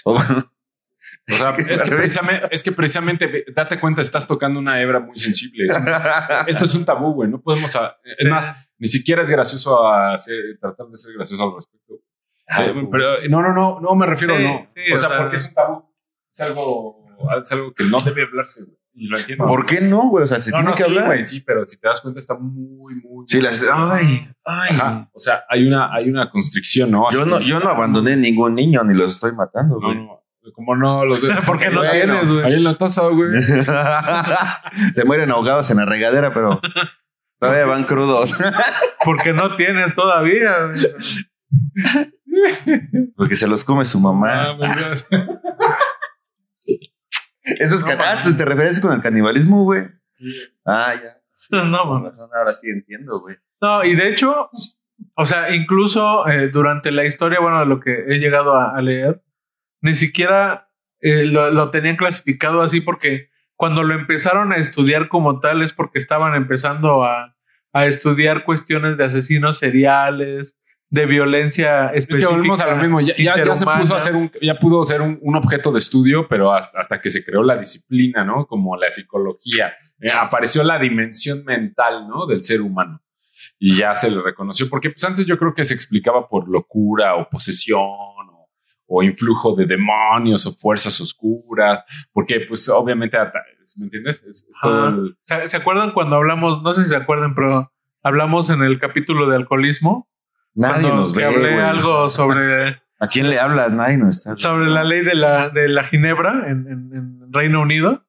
O 0.06 0.14
bueno, 0.14 0.53
O 1.32 1.34
sea, 1.36 1.56
es 1.70 1.82
que, 1.82 1.92
precisamente, 1.92 2.48
es 2.52 2.64
que 2.64 2.72
precisamente, 2.72 3.46
date 3.56 3.80
cuenta, 3.80 4.02
estás 4.02 4.28
tocando 4.28 4.60
una 4.60 4.82
hebra 4.82 5.00
muy 5.00 5.18
sensible. 5.18 5.66
Es 5.68 5.78
un- 5.78 5.86
esto 6.48 6.66
es 6.66 6.76
un 6.76 6.86
tabú, 6.86 7.14
güey. 7.14 7.30
No 7.30 7.42
podemos. 7.42 7.76
a- 7.76 7.98
es 8.04 8.18
Sí. 8.20 8.28
más, 8.28 8.68
ni 8.78 8.88
siquiera 8.88 9.22
es 9.22 9.30
gracioso 9.30 9.86
a 9.88 10.14
hacer- 10.14 10.58
tratar 10.60 10.88
de 10.88 10.98
ser 10.98 11.14
gracioso 11.14 11.44
al 11.44 11.56
respecto. 11.56 11.94
Eh, 12.60 12.88
pero 12.92 13.28
no, 13.30 13.42
no, 13.42 13.54
no, 13.54 13.80
no 13.80 13.96
me 13.96 14.06
refiero, 14.06 14.36
Sí, 14.36 14.44
no. 14.44 14.66
sí, 14.68 14.80
o 14.92 14.94
o 14.94 14.98
sea, 14.98 15.10
sea- 15.10 15.18
porque 15.20 15.38
es 15.38 15.46
un 15.48 15.54
tabú. 15.54 15.90
Es 16.32 16.42
algo, 16.42 17.06
es 17.42 17.52
algo 17.52 17.74
que 17.74 17.84
no 17.86 17.98
debe 18.00 18.24
hablarse, 18.24 18.64
güey. 18.66 18.78
Y 18.96 19.08
lo 19.08 19.18
entiendo. 19.18 19.46
¿Por 19.48 19.66
qué 19.66 19.82
no, 19.82 20.10
güey? 20.10 20.24
O 20.26 20.28
sea, 20.28 20.40
se 20.40 20.52
No, 20.52 20.58
tiene 20.58 20.70
no, 20.70 20.76
que 20.76 20.84
sí, 20.84 20.90
hablar. 20.90 21.06
güey, 21.08 21.24
sí, 21.24 21.40
pero 21.40 21.66
si 21.66 21.80
te 21.80 21.88
das 21.88 22.00
cuenta 22.02 22.20
está 22.20 22.36
muy, 22.38 22.96
muy. 23.02 23.26
Sí, 23.28 23.42
las. 23.42 23.64
Ay, 23.74 24.30
ay. 24.44 24.70
Ajá. 24.76 25.10
O 25.14 25.20
sea, 25.20 25.46
hay 25.50 25.66
una, 25.66 25.92
hay 25.96 26.10
una 26.12 26.30
constricción, 26.30 26.92
¿no? 26.92 27.08
Así 27.08 27.18
Yo 27.18 27.26
no, 27.26 27.40
yo 27.40 27.60
no 27.60 27.70
abandoné 27.70 28.16
ningún 28.18 28.54
niño 28.54 28.84
ni 28.84 28.94
los 28.94 29.12
estoy 29.12 29.32
matando, 29.32 29.80
No, 29.80 29.88
güey. 29.88 29.98
no. 29.98 30.23
Como 30.52 30.76
no 30.76 31.06
los 31.06 31.22
de. 31.22 31.34
¿Por 31.46 31.58
qué 31.58 31.70
no 31.70 31.82
tienes, 31.90 32.28
güey? 32.30 32.44
Ahí 32.44 32.54
en 32.54 32.64
la 32.64 32.76
taza, 32.76 33.08
güey. 33.08 33.30
se 34.94 35.06
mueren 35.06 35.32
ahogados 35.32 35.70
en 35.72 35.78
la 35.78 35.86
regadera, 35.86 36.34
pero 36.34 36.60
todavía 37.40 37.66
van 37.66 37.86
crudos. 37.86 38.38
Porque 39.06 39.34
no 39.34 39.56
tienes 39.56 39.96
todavía. 39.96 40.54
Porque 43.16 43.36
se 43.36 43.48
los 43.48 43.64
come 43.64 43.86
su 43.86 44.00
mamá. 44.00 44.50
Ah, 44.50 44.54
God. 44.58 44.68
Eso 47.60 47.76
es 47.76 47.82
no 47.82 47.88
can- 47.88 48.00
ah, 48.02 48.16
mames. 48.20 48.38
¿te 48.38 48.46
refieres 48.46 48.80
con 48.80 48.94
el 48.94 49.02
canibalismo, 49.02 49.64
güey? 49.64 49.84
Ah, 50.66 50.94
ya. 50.96 51.18
No, 51.50 52.02
razón, 52.02 52.30
ahora 52.36 52.52
sí 52.54 52.70
entiendo, 52.70 53.20
güey. 53.20 53.36
No, 53.62 53.84
y 53.84 53.96
de 53.96 54.10
hecho, 54.10 54.50
o 55.16 55.26
sea, 55.26 55.54
incluso 55.54 56.28
eh, 56.28 56.50
durante 56.50 56.92
la 56.92 57.06
historia, 57.06 57.40
bueno, 57.42 57.60
de 57.60 57.66
lo 57.66 57.80
que 57.80 57.94
he 58.08 58.18
llegado 58.20 58.56
a, 58.56 58.76
a 58.76 58.82
leer, 58.82 59.22
ni 59.84 59.94
siquiera 59.94 60.70
eh, 61.02 61.26
lo, 61.26 61.52
lo 61.52 61.70
tenían 61.70 61.98
clasificado 61.98 62.62
así 62.64 62.82
porque 62.82 63.30
cuando 63.56 63.84
lo 63.84 63.94
empezaron 63.94 64.52
a 64.52 64.58
estudiar 64.58 65.10
como 65.10 65.40
tal 65.40 65.62
es 65.62 65.74
porque 65.74 66.00
estaban 66.00 66.34
empezando 66.36 67.04
a, 67.06 67.36
a 67.74 67.86
estudiar 67.86 68.46
cuestiones 68.46 68.98
de 68.98 69.04
asesinos 69.04 69.60
seriales, 69.60 70.60
de 70.90 71.06
violencia 71.06 71.88
Es 71.88 72.06
que 72.06 72.14
específica. 72.16 72.30
volvemos 72.30 72.62
a 72.62 72.68
lo 72.68 72.78
mismo. 72.78 73.02
Ya, 73.02 73.16
ya, 73.18 73.44
ya 73.44 73.56
se 73.56 73.66
puso 73.66 73.94
a 73.94 73.98
hacer 73.98 74.16
un, 74.16 74.32
ya 74.42 74.60
pudo 74.60 74.84
ser 74.84 75.02
un, 75.02 75.18
un 75.22 75.36
objeto 75.36 75.72
de 75.72 75.80
estudio, 75.80 76.28
pero 76.28 76.54
hasta, 76.54 76.80
hasta 76.80 77.02
que 77.02 77.10
se 77.10 77.26
creó 77.26 77.44
la 77.44 77.58
disciplina, 77.58 78.24
¿no? 78.24 78.46
Como 78.46 78.78
la 78.78 78.90
psicología. 78.90 79.74
Eh, 80.00 80.12
apareció 80.20 80.64
la 80.64 80.80
dimensión 80.80 81.44
mental, 81.46 82.08
¿no? 82.08 82.26
Del 82.26 82.44
ser 82.44 82.62
humano. 82.62 83.02
Y 83.60 83.78
ya 83.78 83.96
se 83.96 84.12
le 84.12 84.22
reconoció, 84.22 84.70
porque 84.70 84.90
pues 84.92 85.04
antes 85.04 85.26
yo 85.26 85.38
creo 85.38 85.54
que 85.54 85.64
se 85.64 85.74
explicaba 85.74 86.28
por 86.28 86.48
locura 86.50 87.16
o 87.16 87.28
posesión 87.30 87.82
o, 88.96 89.04
influjo 89.04 89.56
de 89.56 89.66
demonios 89.66 90.46
o 90.46 90.52
fuerzas 90.54 91.00
oscuras, 91.02 91.84
porque 92.12 92.42
pues 92.48 92.68
obviamente, 92.70 93.18
¿me 93.78 93.86
entiendes? 93.86 94.24
Es- 94.24 94.44
es 94.44 94.56
todo 94.62 94.80
Ajá. 94.88 94.90
el- 94.96 95.18
¿Se, 95.24 95.48
se 95.48 95.58
acuerdan 95.58 95.92
cuando 95.92 96.16
hablamos? 96.18 96.62
No 96.62 96.72
sé 96.74 96.84
si 96.84 96.90
se 96.90 96.96
acuerdan, 96.96 97.34
pero 97.36 97.72
hablamos 98.04 98.50
en 98.50 98.62
el 98.64 98.80
capítulo 98.80 99.30
de 99.30 99.36
alcoholismo. 99.38 100.10
Nadie 100.56 100.82
cuando 100.84 100.98
nos 101.00 101.14
ve, 101.14 101.26
hablé 101.26 101.62
algo 101.62 102.10
sobre 102.10 102.82
¿A 103.00 103.08
quién 103.08 103.30
le 103.30 103.40
hablas? 103.40 103.74
Nadie 103.74 103.98
nos 103.98 104.18
está. 104.20 104.36
sobre 104.36 104.68
la 104.70 104.84
ley 104.84 105.04
de 105.04 105.16
la, 105.16 105.50
de 105.50 105.68
la 105.68 105.84
Ginebra 105.84 106.46
en, 106.48 106.68
en- 106.68 106.92
en 106.94 107.34
Reino 107.34 107.62
Unido. 107.62 108.06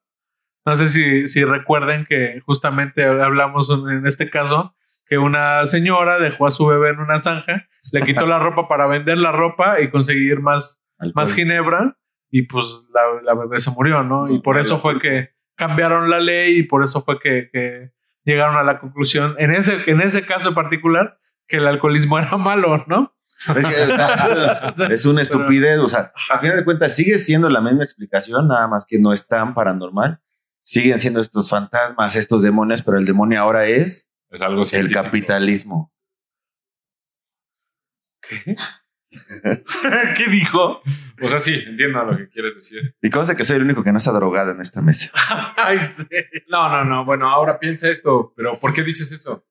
No 0.65 0.75
sé 0.75 0.87
si, 0.87 1.27
si 1.27 1.43
recuerden 1.43 2.05
que 2.07 2.41
justamente 2.45 3.03
hablamos 3.05 3.69
en 3.69 4.07
este 4.07 4.29
caso 4.29 4.75
que 5.07 5.17
una 5.17 5.65
señora 5.65 6.19
dejó 6.19 6.47
a 6.47 6.51
su 6.51 6.65
bebé 6.65 6.89
en 6.89 6.99
una 6.99 7.19
zanja, 7.19 7.67
le 7.91 8.01
quitó 8.01 8.25
la 8.25 8.39
ropa 8.39 8.67
para 8.67 8.87
vender 8.87 9.17
la 9.17 9.31
ropa 9.31 9.79
y 9.79 9.89
conseguir 9.89 10.39
más, 10.39 10.81
Alcohol. 10.97 11.13
más 11.15 11.33
Ginebra 11.33 11.97
y 12.31 12.43
pues 12.43 12.87
la, 12.93 13.21
la 13.23 13.39
bebé 13.39 13.59
se 13.59 13.71
murió, 13.71 14.03
¿no? 14.03 14.29
Y 14.29 14.39
por 14.39 14.57
eso 14.57 14.79
fue 14.79 14.99
que 14.99 15.29
cambiaron 15.55 16.09
la 16.09 16.19
ley 16.19 16.57
y 16.57 16.63
por 16.63 16.83
eso 16.83 17.01
fue 17.01 17.19
que, 17.19 17.49
que 17.51 17.91
llegaron 18.23 18.57
a 18.57 18.63
la 18.63 18.79
conclusión, 18.79 19.35
en 19.37 19.51
ese, 19.51 19.89
en 19.89 20.01
ese 20.01 20.25
caso 20.25 20.49
en 20.49 20.55
particular, 20.55 21.19
que 21.47 21.57
el 21.57 21.67
alcoholismo 21.67 22.17
era 22.17 22.37
malo, 22.37 22.83
¿no? 22.87 23.15
Es, 23.55 23.65
que, 23.65 24.93
es 24.93 25.05
una 25.05 25.21
estupidez. 25.21 25.77
O 25.79 25.87
sea, 25.87 26.11
a 26.31 26.39
final 26.39 26.57
de 26.57 26.65
cuentas 26.65 26.95
sigue 26.95 27.19
siendo 27.19 27.49
la 27.49 27.61
misma 27.61 27.83
explicación, 27.83 28.47
nada 28.47 28.67
más 28.67 28.85
que 28.85 28.97
no 28.99 29.13
es 29.13 29.27
tan 29.27 29.53
paranormal. 29.53 30.19
Siguen 30.63 30.97
siendo 30.97 31.19
estos 31.19 31.49
fantasmas, 31.49 32.15
estos 32.15 32.41
demonios, 32.41 32.81
pero 32.81 32.97
el 32.97 33.05
demonio 33.05 33.39
ahora 33.39 33.67
es 33.67 34.09
es 34.35 34.41
algo 34.41 34.61
el 34.61 34.65
científico. 34.67 35.03
capitalismo. 35.03 35.91
¿Qué 40.17 40.27
dijo? 40.29 40.81
O 41.21 41.27
sea, 41.27 41.39
sí, 41.39 41.63
entiendo 41.65 42.03
lo 42.03 42.17
que 42.17 42.27
quieres 42.29 42.55
decir. 42.55 42.95
Y 43.01 43.09
consta 43.09 43.35
que 43.35 43.45
soy 43.45 43.57
el 43.57 43.63
único 43.63 43.83
que 43.83 43.91
no 43.91 43.97
está 43.97 44.11
drogado 44.11 44.51
en 44.51 44.61
esta 44.61 44.81
mesa. 44.81 45.11
Ay, 45.57 45.79
sí. 45.79 46.05
No, 46.47 46.69
no, 46.69 46.83
no. 46.83 47.05
Bueno, 47.05 47.29
ahora 47.29 47.59
piensa 47.59 47.89
esto, 47.89 48.33
pero 48.35 48.55
¿por 48.57 48.73
qué 48.73 48.83
dices 48.83 49.11
eso? 49.11 49.45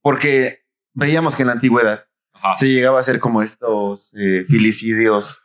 Porque 0.00 0.64
veíamos 0.92 1.36
que 1.36 1.42
en 1.42 1.48
la 1.48 1.52
antigüedad 1.54 2.06
Ajá. 2.32 2.54
se 2.54 2.66
llegaba 2.68 2.98
a 2.98 3.00
hacer 3.00 3.20
como 3.20 3.42
estos 3.42 4.12
eh, 4.14 4.44
filicidios 4.44 5.42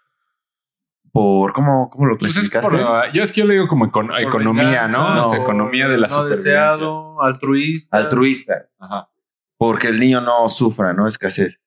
por. 1.11 1.53
¿Cómo, 1.53 1.89
cómo 1.89 2.05
lo 2.07 2.17
Pues 2.17 2.31
es 2.37 2.49
clasificaste? 2.49 2.69
por, 2.69 2.79
ah, 2.87 3.11
yo 3.13 3.21
es 3.23 3.31
que 3.31 3.41
yo 3.41 3.47
le 3.47 3.53
digo 3.55 3.67
como 3.67 3.85
econ- 3.85 4.07
Por 4.07 4.19
economía, 4.21 4.87
¿no? 4.87 5.07
venganza, 5.09 5.35
Es 5.35 5.41
economía 5.41 5.87
de 5.87 5.97
la 5.97 6.07
no 6.07 6.09
supervivencia. 6.13 6.51
deseado, 6.51 7.21
altruista. 7.23 7.97
Altruista. 7.97 8.65
Ajá. 8.79 9.09
porque 9.59 9.87
el 9.87 9.99
niño 9.99 10.21
no 10.21 10.47
sufra, 10.49 10.93
¿no? 10.93 11.07
Escasez. 11.07 11.59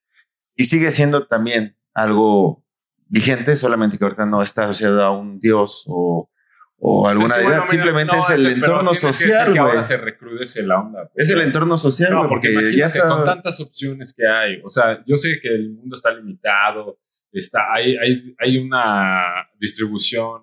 Y 0.55 0.65
sigue 0.65 0.93
siendo 0.93 1.27
también 1.27 1.77
algo 1.93 2.65
vigente, 3.09 3.57
solamente 3.57 3.99
que 3.99 4.05
ahorita 4.05 4.27
no 4.27 4.43
está 4.43 4.65
asociado 4.65 5.03
a 5.03 5.11
un 5.11 5.41
dios 5.41 5.83
o, 5.89 6.31
o 6.79 7.09
alguna 7.09 7.35
Es 7.35 7.35
que, 7.35 7.39
deidad. 7.39 7.49
bueno, 7.49 7.63
mira, 7.63 7.67
Simplemente 7.67 8.13
no, 8.17 8.23
es 8.23 8.31
el 8.31 8.37
que- 8.47 8.55
pero 8.61 8.67
entorno 8.67 8.95
social, 8.95 9.47
güey. 9.49 9.59
Ahora 9.59 9.83
se 9.83 9.97
recrudece 9.97 10.63
la 10.63 10.79
onda. 10.81 11.11
Es 11.17 11.31
el 11.31 11.41
entorno 11.41 11.77
social, 11.77 12.13
No, 12.13 12.29
porque, 12.29 12.51
porque, 12.53 12.77
ya 12.77 12.87
está. 12.87 13.09
con 13.09 13.25
tantas 13.25 13.61
opciones 13.61 14.15
que 14.17 14.25
hay. 14.29 14.61
O 14.65 14.71
sea, 14.71 15.03
yo 15.05 15.17
sé 15.17 15.41
que 15.43 15.49
el 15.49 15.71
mundo 15.73 15.97
está 15.97 16.13
limitado, 16.15 16.99
está, 17.39 17.73
hay, 17.73 17.97
hay, 17.97 18.35
hay 18.39 18.59
una 18.59 19.49
distribución 19.59 20.43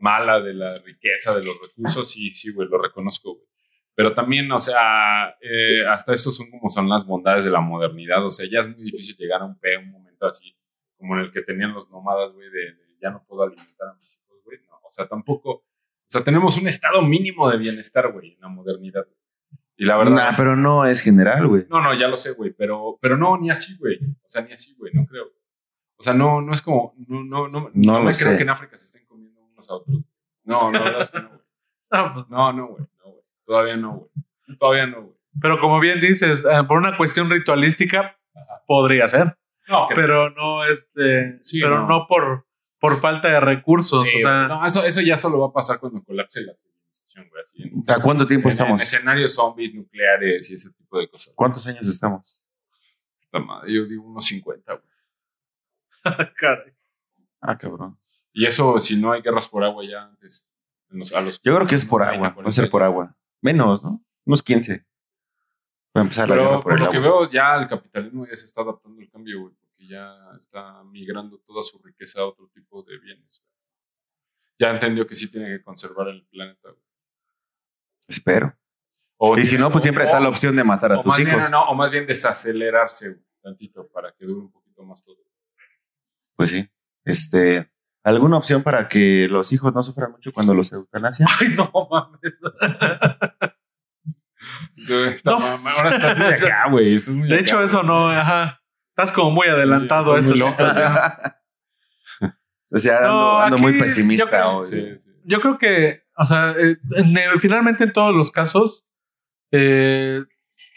mala 0.00 0.40
de 0.40 0.54
la 0.54 0.70
riqueza, 0.84 1.34
de 1.38 1.44
los 1.44 1.54
recursos, 1.60 2.10
sí, 2.10 2.30
sí, 2.32 2.52
güey, 2.52 2.68
lo 2.68 2.78
reconozco, 2.80 3.34
güey. 3.34 3.46
Pero 3.94 4.14
también, 4.14 4.50
o 4.50 4.58
sea, 4.58 5.36
eh, 5.42 5.84
hasta 5.86 6.14
eso 6.14 6.30
son 6.30 6.50
como 6.50 6.68
son 6.70 6.88
las 6.88 7.04
bondades 7.04 7.44
de 7.44 7.50
la 7.50 7.60
modernidad. 7.60 8.24
O 8.24 8.30
sea, 8.30 8.46
ya 8.50 8.60
es 8.60 8.68
muy 8.68 8.82
difícil 8.82 9.14
llegar 9.18 9.42
a 9.42 9.44
un, 9.44 9.58
pe- 9.58 9.76
un 9.76 9.90
momento 9.90 10.24
así 10.26 10.56
como 10.96 11.16
en 11.16 11.24
el 11.24 11.32
que 11.32 11.42
tenían 11.42 11.74
los 11.74 11.90
nómadas, 11.90 12.32
güey, 12.32 12.48
de, 12.50 12.60
de 12.72 12.96
ya 13.02 13.10
no 13.10 13.22
puedo 13.26 13.42
alimentar 13.42 13.88
a 13.88 13.94
mis 13.94 14.14
hijos, 14.16 14.38
güey. 14.44 14.58
No, 14.66 14.76
o 14.82 14.90
sea, 14.90 15.06
tampoco. 15.06 15.50
O 15.50 15.64
sea, 16.06 16.24
tenemos 16.24 16.56
un 16.56 16.68
estado 16.68 17.02
mínimo 17.02 17.50
de 17.50 17.58
bienestar, 17.58 18.10
güey, 18.10 18.34
en 18.34 18.40
la 18.40 18.48
modernidad. 18.48 19.06
Y 19.76 19.84
la 19.84 19.98
verdad. 19.98 20.12
Nah, 20.16 20.30
es- 20.30 20.36
pero 20.38 20.56
no 20.56 20.86
es 20.86 21.00
general, 21.02 21.46
güey. 21.46 21.66
no, 21.68 21.82
no, 21.82 21.92
ya 21.94 22.08
lo 22.08 22.16
sé, 22.16 22.32
güey, 22.32 22.52
pero, 22.56 22.98
pero 23.02 23.18
no, 23.18 23.36
ni 23.38 23.50
así, 23.50 23.76
güey. 23.76 23.98
O 24.24 24.28
sea, 24.28 24.40
ni 24.42 24.52
así, 24.52 24.74
güey, 24.78 24.94
no 24.94 25.04
creo. 25.04 25.26
O 26.00 26.02
sea, 26.02 26.14
no, 26.14 26.40
no 26.40 26.52
es 26.52 26.62
como, 26.62 26.94
no, 27.08 27.22
no, 27.24 27.48
no, 27.48 27.70
No 27.74 27.92
no 27.92 27.98
me 28.00 28.12
creo 28.12 28.30
sé. 28.32 28.36
que 28.36 28.42
en 28.42 28.48
África 28.50 28.76
se 28.78 28.86
estén 28.86 29.06
comiendo 29.06 29.40
unos 29.42 29.68
a 29.70 29.74
otros. 29.74 29.98
No, 30.44 30.70
no, 30.72 30.98
es 31.00 31.08
que 31.10 31.18
no, 31.20 31.28
güey. 31.28 31.40
Ah, 31.92 32.10
pues, 32.14 32.26
No, 32.28 32.52
no, 32.52 32.68
güey. 32.68 32.82
No, 33.04 33.10
güey. 33.12 33.24
Todavía 33.44 33.76
no, 33.76 33.92
güey. 33.98 34.10
Todavía 34.58 34.86
no, 34.86 35.02
güey. 35.02 35.14
pero 35.40 35.60
como 35.60 35.78
bien 35.80 36.00
dices, 36.00 36.44
eh, 36.50 36.64
por 36.66 36.78
una 36.78 36.96
cuestión 36.96 37.28
ritualística 37.30 38.18
Ajá. 38.34 38.62
podría 38.66 39.06
ser, 39.08 39.36
No, 39.68 39.86
pero 39.94 40.30
no 40.30 40.64
este, 40.66 41.38
Sí, 41.42 41.60
pero 41.60 41.80
no. 41.82 41.86
no, 41.88 42.06
por, 42.08 42.46
por 42.80 42.98
falta 43.00 43.28
de 43.28 43.40
recursos. 43.40 44.08
Sí, 44.08 44.16
o 44.16 44.20
sea, 44.20 44.48
no, 44.48 44.66
eso, 44.66 44.84
eso 44.84 45.00
ya 45.02 45.16
solo 45.16 45.38
va 45.40 45.48
a 45.48 45.52
pasar 45.52 45.78
cuando 45.80 46.02
colapse 46.02 46.40
la 46.42 46.54
civilización, 46.54 47.28
güey. 47.28 47.42
Así, 47.42 47.62
en, 47.62 47.84
¿A 47.88 48.00
cuánto 48.02 48.26
tiempo 48.26 48.48
en- 48.48 48.52
estamos? 48.52 48.80
en 48.80 48.84
escenarios 48.84 49.34
zombies, 49.34 49.74
nucleares 49.74 50.50
y 50.50 50.54
ese 50.54 50.72
tipo 50.72 50.98
de 50.98 51.08
cosas. 51.08 51.34
¿Cuántos 51.36 51.66
años 51.66 51.86
estamos? 51.86 52.40
Madre, 53.32 53.72
Yo 53.74 53.84
digo 53.86 54.04
unos 54.04 54.24
50, 54.24 54.72
güey. 54.74 54.89
caray. 56.36 56.72
Ah, 57.40 57.56
cabrón. 57.58 57.98
Y 58.32 58.46
eso 58.46 58.78
si 58.78 59.00
no 59.00 59.12
hay 59.12 59.22
guerras 59.22 59.48
por 59.48 59.64
agua 59.64 59.84
ya 59.84 60.04
antes. 60.04 60.46
en 60.90 60.98
los- 60.98 61.12
a 61.12 61.20
los- 61.20 61.40
Yo 61.42 61.54
creo 61.54 61.66
que 61.68 61.74
es 61.76 61.84
por 61.84 62.00
unos 62.02 62.10
30, 62.12 62.28
agua. 62.28 62.42
Va 62.42 62.48
a 62.48 62.52
ser 62.52 62.68
40 62.68 62.70
por 62.70 62.82
agua. 62.82 63.16
Menos, 63.42 63.82
¿no? 63.84 64.04
Unos 64.24 64.42
15. 64.42 64.84
Va 65.96 66.00
a 66.00 66.04
empezar 66.04 66.28
la 66.28 66.34
Pero 66.34 66.44
guerra 66.44 66.54
por 66.56 66.62
por 66.64 66.72
el 66.72 66.78
lo 66.78 66.84
agua. 66.86 66.92
que 66.92 66.98
veo, 67.00 67.24
ya 67.30 67.54
el 67.56 67.68
capitalismo 67.68 68.26
ya 68.26 68.36
se 68.36 68.44
está 68.46 68.62
adaptando 68.62 69.00
al 69.00 69.08
cambio, 69.10 69.40
güey, 69.42 69.54
porque 69.54 69.86
ya 69.88 70.14
está 70.36 70.82
migrando 70.84 71.38
toda 71.46 71.62
su 71.62 71.78
riqueza 71.78 72.20
a 72.20 72.26
otro 72.26 72.48
tipo 72.48 72.82
de 72.82 72.98
bienes. 72.98 73.40
güey. 73.40 73.50
Ya 74.58 74.70
entendió 74.70 75.06
que 75.06 75.14
sí 75.14 75.30
tiene 75.30 75.46
que 75.48 75.62
conservar 75.62 76.08
el 76.08 76.24
planeta. 76.26 76.70
güey. 76.70 76.82
Espero. 78.08 78.56
O 79.16 79.36
Y 79.38 79.44
si 79.44 79.56
no, 79.58 79.70
pues 79.70 79.82
o- 79.82 79.84
siempre 79.84 80.04
está 80.04 80.18
la 80.20 80.28
opción 80.28 80.56
de 80.56 80.64
matar 80.64 80.92
a 80.92 80.96
tus 80.96 81.06
más 81.06 81.16
bien, 81.18 81.28
hijos. 81.30 81.50
no, 81.50 81.62
o 81.64 81.74
más 81.74 81.90
bien 81.90 82.06
desacelerarse 82.06 83.10
güey, 83.10 83.24
tantito 83.42 83.86
para 83.88 84.12
que 84.12 84.24
dure 84.26 84.40
un 84.40 84.50
poquito 84.50 84.82
más 84.82 85.02
todo. 85.04 85.18
Pues 86.40 86.50
sí. 86.52 86.66
Este, 87.04 87.66
¿Alguna 88.02 88.38
opción 88.38 88.62
para 88.62 88.88
que 88.88 89.28
los 89.28 89.52
hijos 89.52 89.74
no 89.74 89.82
sufran 89.82 90.10
mucho 90.12 90.32
cuando 90.32 90.54
los 90.54 90.72
eutanasian? 90.72 91.28
Ay, 91.38 91.48
no 91.54 91.70
mames. 91.90 92.40
Entonces, 94.76 95.12
esta 95.16 95.32
No. 95.32 95.40
mamá- 95.40 95.72
ahora 95.72 95.96
estás 95.96 96.16
muy 96.16 96.26
acá, 96.28 96.68
güey. 96.70 96.96
De 97.28 97.38
hecho, 97.38 97.62
eso 97.62 97.82
no, 97.82 98.08
ajá. 98.08 98.62
Estás 98.96 99.12
como 99.12 99.30
muy 99.32 99.48
adelantado 99.48 100.16
estás 100.16 100.32
a 100.32 100.34
muy 100.34 100.40
esta 100.40 100.50
loco, 100.50 100.68
situación. 100.74 102.34
o 102.72 102.78
sea, 102.78 102.96
ando, 103.00 103.08
No, 103.10 103.40
ando 103.40 103.58
muy 103.58 103.78
pesimista 103.78 104.24
yo 104.24 104.30
creo- 104.30 104.50
hoy. 104.56 104.64
Sí, 104.64 104.98
sí. 104.98 105.10
Yo 105.24 105.40
creo 105.42 105.58
que, 105.58 106.02
o 106.16 106.24
sea, 106.24 106.52
eh, 106.52 106.78
en- 106.96 107.16
eh, 107.18 107.24
finalmente 107.38 107.84
en 107.84 107.92
todos 107.92 108.14
los 108.14 108.30
casos, 108.32 108.86
eh, 109.52 110.24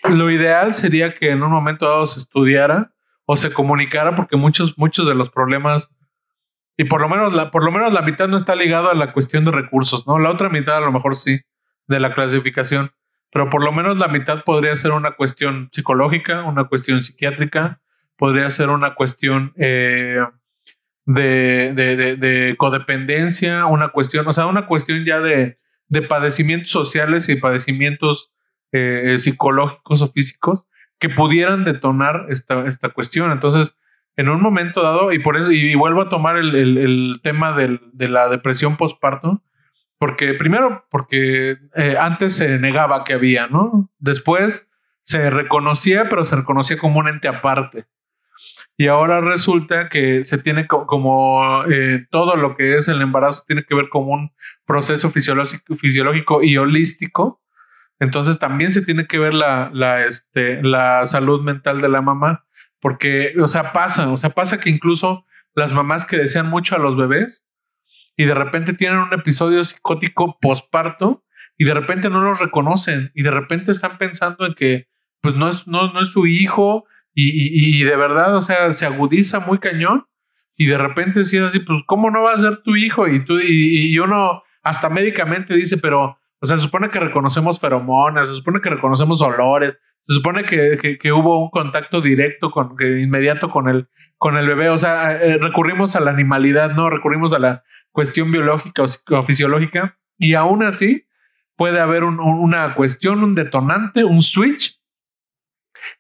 lo 0.10 0.30
ideal 0.30 0.74
sería 0.74 1.16
que 1.16 1.32
en 1.32 1.42
un 1.42 1.52
momento 1.52 1.88
dado 1.88 2.06
se 2.06 2.20
estudiara 2.20 2.93
o 3.26 3.38
se 3.38 3.52
comunicara, 3.54 4.16
porque 4.16 4.36
muchos, 4.38 4.78
muchos 4.78 5.08
de 5.08 5.16
los 5.16 5.30
problemas, 5.30 5.90
y 6.78 6.86
por 6.86 7.02
lo 7.02 7.08
menos 7.10 7.34
la, 7.34 7.52
por 7.52 7.64
lo 7.64 7.72
menos 7.72 7.94
la 7.94 8.02
mitad 8.02 8.28
no 8.28 8.36
está 8.38 8.56
ligado 8.56 8.90
a 8.90 8.96
la 8.96 9.14
cuestión 9.14 9.46
de 9.46 9.52
recursos, 9.52 10.06
¿no? 10.08 10.20
La 10.20 10.30
otra 10.32 10.50
mitad 10.50 10.78
a 10.78 10.82
lo 10.82 10.92
mejor 10.92 11.16
sí, 11.16 11.40
de 11.88 12.00
la 12.00 12.14
clasificación, 12.14 12.92
pero 13.32 13.50
por 13.50 13.64
lo 13.64 13.72
menos 13.72 13.98
la 13.98 14.08
mitad 14.08 14.44
podría 14.44 14.76
ser 14.76 14.92
una 14.92 15.12
cuestión 15.12 15.70
psicológica, 15.72 16.44
una 16.44 16.66
cuestión 16.66 17.04
psiquiátrica, 17.04 17.82
podría 18.18 18.50
ser 18.50 18.70
una 18.70 18.96
cuestión 18.96 19.54
eh, 19.58 20.18
de, 21.06 21.74
de, 21.76 21.96
de- 21.96 22.16
de 22.16 22.56
codependencia, 22.58 23.66
una 23.66 23.90
cuestión, 23.90 24.28
o 24.28 24.34
sea, 24.34 24.46
una 24.46 24.66
cuestión 24.68 25.04
ya 25.06 25.20
de, 25.20 25.58
de 25.88 26.02
padecimientos 26.02 26.70
sociales 26.72 27.28
y 27.30 27.36
padecimientos 27.36 28.32
eh, 28.72 29.16
psicológicos 29.18 30.02
o 30.02 30.12
físicos 30.12 30.66
que 31.04 31.10
pudieran 31.10 31.66
detonar 31.66 32.28
esta, 32.30 32.66
esta 32.66 32.88
cuestión. 32.88 33.30
Entonces, 33.34 33.76
en 34.16 34.30
un 34.30 34.42
momento 34.42 34.82
dado, 34.82 35.12
y 35.12 35.20
por 35.20 35.36
eso, 35.36 35.52
y, 35.52 35.58
y 35.72 35.76
vuelvo 35.76 36.02
a 36.04 36.08
tomar 36.08 36.38
el, 36.38 36.56
el- 36.56 36.78
el 36.78 37.20
tema 37.22 37.52
del- 37.58 37.82
de 37.92 38.08
la 38.08 38.30
depresión 38.30 38.78
postparto, 38.78 39.44
porque 40.00 40.34
primero, 40.36 40.86
porque 40.90 41.58
eh, 41.76 41.96
antes 42.00 42.38
se 42.38 42.58
negaba 42.58 43.04
que 43.04 43.14
había, 43.14 43.48
¿no? 43.48 43.90
Después 44.00 44.70
se 45.02 45.30
reconocía, 45.30 46.08
pero 46.10 46.24
se 46.24 46.38
reconocía 46.38 46.78
como 46.78 47.00
un 47.00 47.10
ente 47.10 47.28
aparte. 47.28 47.86
Y 48.78 48.88
ahora 48.88 49.20
resulta 49.20 49.90
que 49.90 50.24
se 50.24 50.38
tiene 50.38 50.68
co- 50.68 50.86
como 50.88 51.64
eh, 51.70 52.08
todo 52.12 52.38
lo 52.38 52.56
que 52.56 52.78
es 52.78 52.88
el 52.88 53.02
embarazo 53.02 53.44
tiene 53.46 53.66
que 53.66 53.76
ver 53.76 53.90
como 53.90 54.14
un 54.14 54.32
proceso 54.66 55.10
fisiológico, 55.10 55.76
fisiológico 55.76 56.42
y 56.44 56.56
holístico. 56.58 57.43
Entonces 58.00 58.40
también 58.40 58.72
se 58.72 58.84
tiene 58.86 59.08
que 59.08 59.20
ver 59.20 59.34
la, 59.34 59.70
la, 59.74 60.06
este, 60.06 60.62
la 60.64 61.06
salud 61.06 61.42
mental 61.42 61.82
de 61.82 61.90
la 61.90 62.02
mamá, 62.02 62.46
porque, 62.82 63.34
o 63.42 63.48
sea, 63.48 63.72
pasa, 63.72 64.12
o 64.12 64.18
sea, 64.18 64.32
pasa 64.32 64.60
que 64.60 64.70
incluso 64.70 65.26
las 65.56 65.72
mamás 65.72 66.06
que 66.06 66.18
desean 66.18 66.50
mucho 66.50 66.76
a 66.76 66.80
los 66.80 66.98
bebés 66.98 67.46
y 68.18 68.26
de 68.26 68.34
repente 68.34 68.74
tienen 68.74 69.00
un 69.00 69.14
episodio 69.14 69.64
psicótico 69.64 70.38
posparto 70.42 71.24
y 71.58 71.66
de 71.66 71.74
repente 71.74 72.10
no 72.10 72.22
los 72.22 72.40
reconocen 72.40 73.12
y 73.16 73.24
de 73.24 73.32
repente 73.32 73.72
están 73.72 73.98
pensando 73.98 74.46
en 74.46 74.54
que 74.56 74.88
pues 75.22 75.36
no 75.36 75.48
es, 75.48 75.68
no, 75.68 75.94
no 75.94 76.02
es 76.02 76.10
su 76.10 76.26
hijo 76.28 76.86
y, 77.14 77.80
y- 77.80 77.84
de 77.84 77.96
verdad, 77.96 78.36
o 78.36 78.42
sea, 78.42 78.72
se 78.74 78.86
agudiza 78.88 79.40
muy 79.40 79.60
cañón 79.60 80.06
y 80.58 80.66
de 80.66 80.78
repente 80.78 81.24
sí 81.26 81.38
es 81.38 81.44
así, 81.44 81.60
pues 81.60 81.82
¿cómo 81.86 82.10
no 82.12 82.24
va 82.24 82.34
a 82.34 82.38
ser 82.38 82.58
tu 82.64 82.76
hijo? 82.76 83.08
Y 83.08 83.24
tú 83.24 83.40
y, 83.40 83.94
y 83.94 84.00
uno 84.00 84.42
hasta 84.64 84.90
médicamente 84.90 85.56
dice, 85.56 85.78
pero, 85.78 86.18
o 86.44 86.46
sea, 86.46 86.58
se 86.58 86.64
supone 86.64 86.90
que 86.90 87.00
reconocemos 87.00 87.58
feromonas, 87.60 88.28
se 88.28 88.36
supone 88.36 88.60
que 88.60 88.70
reconocemos 88.70 89.22
olores, 89.22 89.80
se 90.02 90.14
supone 90.14 90.44
que, 90.44 90.98
que, 91.00 91.12
hubo 91.14 91.42
un 91.42 91.50
contacto 91.50 92.02
directo 92.02 92.52
con 92.52 92.76
que 92.76 93.00
inmediato 93.00 93.50
con 93.50 93.70
el 93.70 93.88
con 94.18 94.36
el 94.38 94.46
bebé, 94.48 94.70
o 94.70 94.78
sea, 94.78 95.14
eh, 95.22 95.38
recurrimos 95.38 95.96
a 95.96 96.02
la 96.02 96.12
animalidad, 96.12 96.72
no 96.76 96.90
recurrimos 96.90 97.34
a 97.34 97.40
la 97.40 97.64
cuestión 97.92 98.32
biológica 98.32 98.84
o 98.84 98.88
psicofisiológica 98.88 99.98
y 100.18 100.34
aún 100.34 100.64
así 100.64 101.06
puede 101.56 101.80
haber 101.80 102.04
un- 102.04 102.20
un- 102.20 102.40
una 102.40 102.74
cuestión, 102.76 103.24
un 103.24 103.36
detonante, 103.36 104.04
un 104.04 104.22
switch 104.22 104.80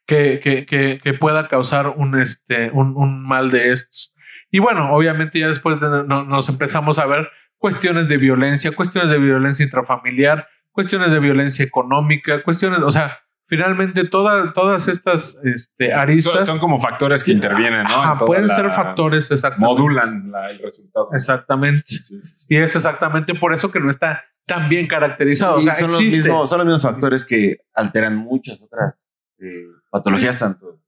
que, 0.05 0.39
que, 0.43 0.65
que, 0.65 1.13
pueda 1.13 1.47
causar 1.47 1.87
un, 1.95 2.19
este, 2.19 2.69
un, 2.71 3.23
mal 3.25 3.51
de 3.51 3.71
estos. 3.71 4.13
Y 4.51 4.59
bueno, 4.59 4.93
obviamente 4.93 5.39
ya 5.39 5.47
después 5.47 5.79
de- 5.79 6.03
no- 6.05 6.23
nos 6.23 6.49
empezamos 6.49 6.99
a 6.99 7.05
ver 7.05 7.29
cuestiones 7.63 8.09
de 8.09 8.17
violencia, 8.17 8.71
cuestiones 8.75 9.09
de 9.09 9.17
violencia 9.19 9.63
intrafamiliar, 9.63 10.45
cuestiones 10.73 11.13
de 11.13 11.19
violencia 11.21 11.63
económica, 11.63 12.43
cuestiones, 12.43 12.81
o 12.81 12.91
sea, 12.91 13.19
finalmente 13.47 14.03
todas 14.05 14.53
todas 14.53 14.89
estas 14.89 15.37
este, 15.45 15.93
aristas 15.93 16.45
son 16.45 16.59
como 16.59 16.77
factores 16.81 17.23
que 17.23 17.31
intervienen, 17.31 17.83
¿no? 17.83 17.89
Ajá, 17.95 18.11
En 18.13 18.17
toda 18.17 18.27
pueden 18.27 18.47
la- 18.47 18.55
ser 18.55 18.69
factores 18.73 19.31
exactamente. 19.31 19.65
Modulan 19.65 20.29
la- 20.29 20.49
el 20.51 20.59
resultado. 20.59 21.07
Exactamente. 21.13 21.83
Sí, 21.85 21.99
sí, 22.03 22.21
sí. 22.21 22.45
Y 22.49 22.57
es 22.57 22.75
exactamente 22.75 23.33
por 23.33 23.53
eso 23.53 23.71
que 23.71 23.79
no 23.79 23.89
está 23.89 24.21
tan 24.45 24.67
bien 24.67 24.85
caracterizado. 24.87 25.55
O 25.55 25.61
sea, 25.61 25.73
son, 25.73 25.91
los 25.91 26.01
mismos, 26.01 26.49
son 26.49 26.57
los 26.59 26.67
mismos 26.67 26.81
factores 26.81 27.23
que 27.23 27.59
alteran 27.73 28.17
muchas 28.17 28.59
otras 28.61 28.95
eh, 29.39 29.67
patologías, 29.89 30.37
tanto 30.37 30.81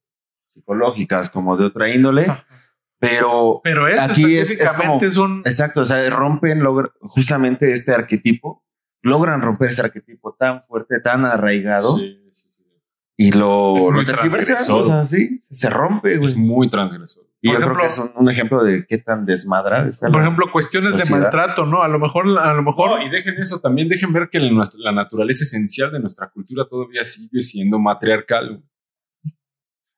psicológicas 0.54 1.30
como 1.30 1.56
de 1.56 1.68
otra 1.68 1.88
índole. 1.90 2.24
Ajá. 2.26 2.44
Pero 3.10 3.62
Pero 3.64 3.88
esto 3.88 4.02
Aquí 4.04 4.38
es- 4.38 4.52
es, 4.52 5.18
un 5.18 5.42
Exacto, 5.46 5.82
o 5.82 5.86
sea, 5.86 6.10
rompen 6.10 6.62
logra- 6.62 6.92
justamente 7.02 7.72
este 7.72 7.94
arquetipo, 7.94 8.64
logran 9.02 9.42
romper 9.42 9.70
ese 9.70 9.82
arquetipo 9.82 10.36
tan 10.38 10.64
fuerte, 10.64 11.00
tan 11.00 11.26
arraigado 11.26 11.98
Sí, 11.98 12.20
sí, 12.34 12.48
sí. 12.56 12.64
y 13.18 13.32
lo, 13.32 13.78
Es 13.78 13.84
muy 13.84 13.94
lo 14.06 14.06
transgresor. 14.06 14.82
o 14.82 14.86
sea, 14.86 15.06
sí, 15.06 15.40
se 15.42 15.70
rompe, 15.70 16.18
güey. 16.18 16.30
Es 16.32 16.36
muy 16.38 16.70
transgresor. 16.70 17.24
Y 17.42 17.50
Por 17.50 17.58
yo 17.58 17.60
ejemplo- 17.60 17.76
creo 17.78 17.88
que 17.88 17.94
es 17.94 18.00
un, 18.00 18.12
un 18.24 18.30
ejemplo 18.32 18.64
de 18.64 18.86
qué 18.88 18.98
tan 18.98 19.24
desmadrada 19.26 19.86
está 19.86 20.08
por 20.08 20.16
la- 20.18 20.24
ejemplo, 20.24 20.52
cuestiones 20.52 20.92
sociedad. 20.94 21.18
de 21.18 21.22
maltrato, 21.22 21.66
¿no? 21.68 21.84
A 21.84 21.88
lo 21.88 22.00
mejor, 22.00 22.26
a 22.40 22.54
lo 22.56 22.64
mejor. 22.64 22.90
No, 23.00 23.06
y 23.06 23.10
dejen 23.12 23.36
eso, 23.38 23.60
también 23.60 23.88
dejen 23.88 24.12
ver 24.12 24.30
que 24.32 24.40
la, 24.40 24.64
la 24.78 24.92
naturaleza 24.92 25.44
esencial 25.44 25.92
de 25.92 26.00
nuestra 26.00 26.30
cultura 26.32 26.66
todavía 26.68 27.04
sigue 27.04 27.42
siendo 27.42 27.78
matriarcal. 27.78 28.64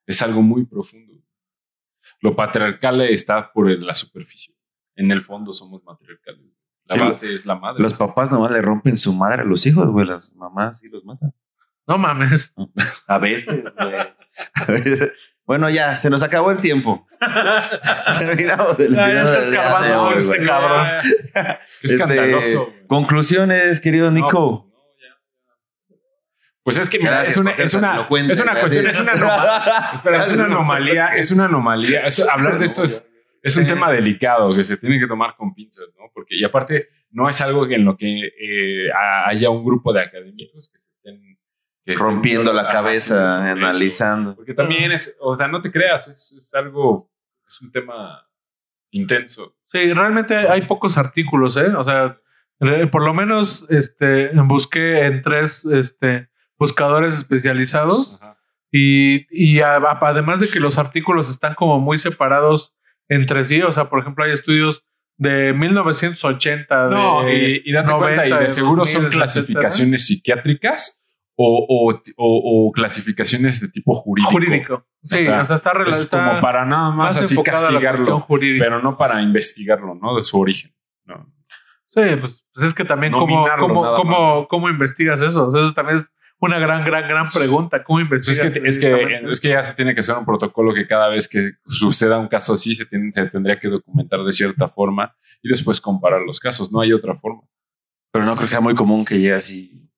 Es 0.06 0.22
algo 0.22 0.41
muy 0.41 0.65
profundo. 0.65 1.13
Lo 2.19 2.36
patriarcal 2.36 3.01
está 3.01 3.51
por 3.51 3.69
la 3.69 3.95
superficie. 3.95 4.56
En 4.95 5.12
el 5.12 5.21
fondo 5.21 5.53
somos 5.53 5.84
matriarcales. 5.84 6.41
La 6.86 6.95
Sí, 6.95 7.01
base 7.01 7.34
es 7.36 7.45
la 7.45 7.56
madre. 7.56 7.82
Los 7.84 7.93
papás 7.93 8.32
nomás 8.32 8.51
le 8.51 8.62
rompen 8.62 8.97
su 8.97 9.13
madre 9.13 9.41
a 9.41 9.45
los 9.45 9.65
hijos, 9.65 9.89
güey, 9.89 10.08
las 10.08 10.34
mamás 10.36 10.80
sí 10.80 10.88
los 10.89 11.03
matan. 11.06 11.34
No 11.86 11.97
mames. 11.97 12.53
A 13.08 13.17
veces, 13.19 13.63
güey. 13.80 13.95
A 14.53 14.65
veces. 14.65 15.12
Bueno, 15.45 15.69
ya, 15.69 15.95
se 15.97 16.10
nos 16.10 16.23
acabó 16.23 16.51
el 16.51 16.58
tiempo. 16.60 17.08
Terminamos 18.19 18.77
el 18.80 18.93
Ya, 18.95 19.08
ya 19.13 19.21
episodio 19.21 19.39
está 19.39 19.39
del 19.39 19.51
día 19.51 19.60
escarbando 19.60 19.88
de 19.88 19.95
hoy, 19.95 20.15
este 20.17 20.45
cabrón. 20.45 20.88
Qué 21.82 21.88
escandaloso. 21.88 22.67
Este, 22.67 22.88
conclusiones, 22.88 23.80
querido 23.80 24.12
Nico. 24.12 24.30
no. 24.63 24.66
Pues 26.67 26.77
es 26.77 26.89
que 26.89 26.99
mira, 26.99 27.12
Gracias 27.12 27.32
es 27.32 27.38
una, 27.38 27.51
es 27.51 27.73
una, 27.73 28.08
es 28.30 28.39
una 28.41 28.60
cuestión, 28.60 28.88
es 28.88 28.99
una 28.99 29.12
anomalía. 29.13 29.89
Espera, 29.93 30.17
es 30.25 30.34
una 30.36 30.43
anomalía, 30.45 31.08
es 31.15 31.32
una 31.32 31.45
anomalía. 31.45 32.01
Esto- 32.01 32.30
hablar 32.30 32.60
de 32.60 32.65
esto 32.65 32.84
es, 32.84 33.10
es 33.41 33.56
un 33.56 33.65
tema 33.65 33.89
delicado 33.91 34.53
que 34.53 34.63
se 34.65 34.75
tiene 34.77 34.99
que 34.99 35.08
tomar 35.08 35.36
con 35.38 35.53
pinzas, 35.53 35.86
¿no? 35.97 36.06
Porque, 36.13 36.36
y 36.36 36.43
aparte, 36.43 36.89
no 37.12 37.30
es 37.30 37.39
algo 37.39 37.65
en 37.67 37.86
lo 37.86 37.95
que 37.95 38.19
eh, 38.27 38.89
haya 39.25 39.49
un 39.49 39.63
grupo 39.63 39.93
de 39.93 40.01
académicos 40.01 40.69
que 40.69 40.80
se 40.80 40.89
estén 40.91 41.38
que 41.86 41.93
estén 41.93 42.06
Rompiendo 42.06 42.51
solo- 42.51 42.62
la 42.62 42.69
cabeza, 42.69 43.49
analizando. 43.49 44.36
Porque 44.36 44.53
también 44.53 44.91
es, 44.91 45.15
o 45.21 45.36
sea, 45.38 45.47
no 45.47 45.62
te 45.62 45.71
creas, 45.71 46.10
es, 46.10 46.34
es 46.38 46.53
algo, 46.53 47.10
es 47.47 47.62
un 47.62 47.71
tema 47.71 48.27
intenso. 48.91 49.56
Sí, 49.67 49.93
realmente 49.93 50.36
hay 50.36 50.63
pocos 50.63 50.97
artículos, 50.97 51.56
¿eh? 51.58 51.67
O 51.77 51.84
sea, 51.84 52.17
Eh, 52.60 52.88
Por 52.88 53.03
lo 53.06 53.13
menos 53.13 53.67
este, 53.69 54.32
busqué 54.34 55.06
en 55.06 55.21
tres 55.21 55.63
este, 55.65 56.27
buscadores 56.60 57.15
especializados 57.15 58.20
Ajá. 58.22 58.38
y, 58.72 59.26
y 59.32 59.60
a- 59.62 59.76
a- 59.78 60.00
además 60.02 60.39
de 60.39 60.48
que 60.50 60.60
los 60.60 60.78
artículos 60.78 61.30
están 61.30 61.56
como 61.56 61.80
muy 61.80 61.98
separados 61.98 62.74
entre 63.10 63.43
sí, 63.46 63.62
o 63.62 63.72
sea, 63.72 63.89
por 63.89 64.00
ejemplo, 64.00 64.24
hay 64.26 64.32
estudios 64.32 64.84
de 65.17 65.54
1980, 65.54 66.88
No, 66.89 67.24
de 67.24 67.62
y, 67.65 67.70
y 67.70 67.72
date 67.72 67.91
cuenta, 67.93 68.26
y 68.26 68.30
90, 68.30 68.39
de 68.39 68.50
seguro 68.50 68.80
2000, 68.82 68.93
son 68.93 69.02
etcétera. 69.06 69.24
clasificaciones 69.24 70.08
psiquiátricas 70.08 71.04
o, 71.36 71.65
o, 71.70 71.93
o- 72.17 72.67
o 72.67 72.72
clasificacaciones 72.72 73.62
de 73.62 73.70
tipo 73.70 73.96
jurídico. 73.96 74.32
jurídico. 74.32 74.86
Sí, 75.04 75.15
o 75.15 75.20
sea, 75.20 75.46
sea, 75.46 75.56
está 75.56 75.72
Es 75.72 75.78
relacionado. 75.78 76.30
como 76.32 76.41
para 76.41 76.65
nada 76.65 76.91
más, 76.91 77.17
así 77.17 77.34
enfocada 77.34 77.70
a 77.70 77.72
la 77.72 77.80
cuestión 77.80 78.20
castigarlo, 78.22 78.60
pero 78.60 78.82
no 78.82 78.98
para 78.98 79.22
investigarlo, 79.22 79.96
¿no? 79.96 80.15
De 80.15 80.24
su 80.24 80.39
origen. 80.39 80.74
No. 81.06 81.32
Sí, 81.88 82.02
pues, 82.20 82.43
pues 82.54 82.67
es 82.67 82.74
que 82.74 82.84
también 82.84 83.13
cómo, 83.13 83.48
cómo, 83.96 84.48
cómo 84.50 84.70
investigas 84.70 85.22
eso. 85.22 85.48
O 85.48 85.52
sea, 85.52 85.62
eso 85.63 85.74
también 85.74 86.00
es 86.00 86.12
una 86.39 86.60
gran, 86.60 86.86
gran, 86.86 87.08
gran 87.08 87.26
pregunta. 87.28 87.84
¿Cómo 87.84 87.97
Pues 88.08 88.28
investigas? 88.28 88.45
es, 88.45 88.54
que, 88.54 88.67
es, 88.67 88.80
que, 88.80 88.89
precisamente? 88.91 89.32
es 89.32 89.39
que 89.41 89.47
ya 89.50 89.63
se 89.63 89.73
tiene 89.73 89.93
que 89.93 90.02
hacer 90.02 90.15
un 90.17 90.26
protocolo 90.26 90.73
que 90.73 90.86
cada 90.88 91.08
vez 91.08 91.28
que 91.28 91.52
suceda 91.65 92.17
un 92.19 92.28
caso 92.28 92.54
así 92.54 92.76
se, 92.76 92.86
tiene- 92.86 93.12
se 93.12 93.26
tendría 93.28 93.60
que 93.60 93.67
documentar 93.69 94.21
de 94.23 94.32
cierta 94.32 94.67
forma 94.67 95.15
y 95.41 95.50
después 95.50 95.82
comparar 95.82 96.21
los 96.21 96.39
casos. 96.39 96.71
No 96.71 96.80
hay 96.82 96.93
otra 96.93 97.15
forma. 97.15 97.41
Pero 98.12 98.26
no 98.26 98.36
creo 98.36 98.45
que 98.45 98.50
sea 98.52 98.62
muy 98.62 98.76
común 98.76 99.04
que 99.06 99.15
llegue 99.19 99.34
así. 99.34 99.89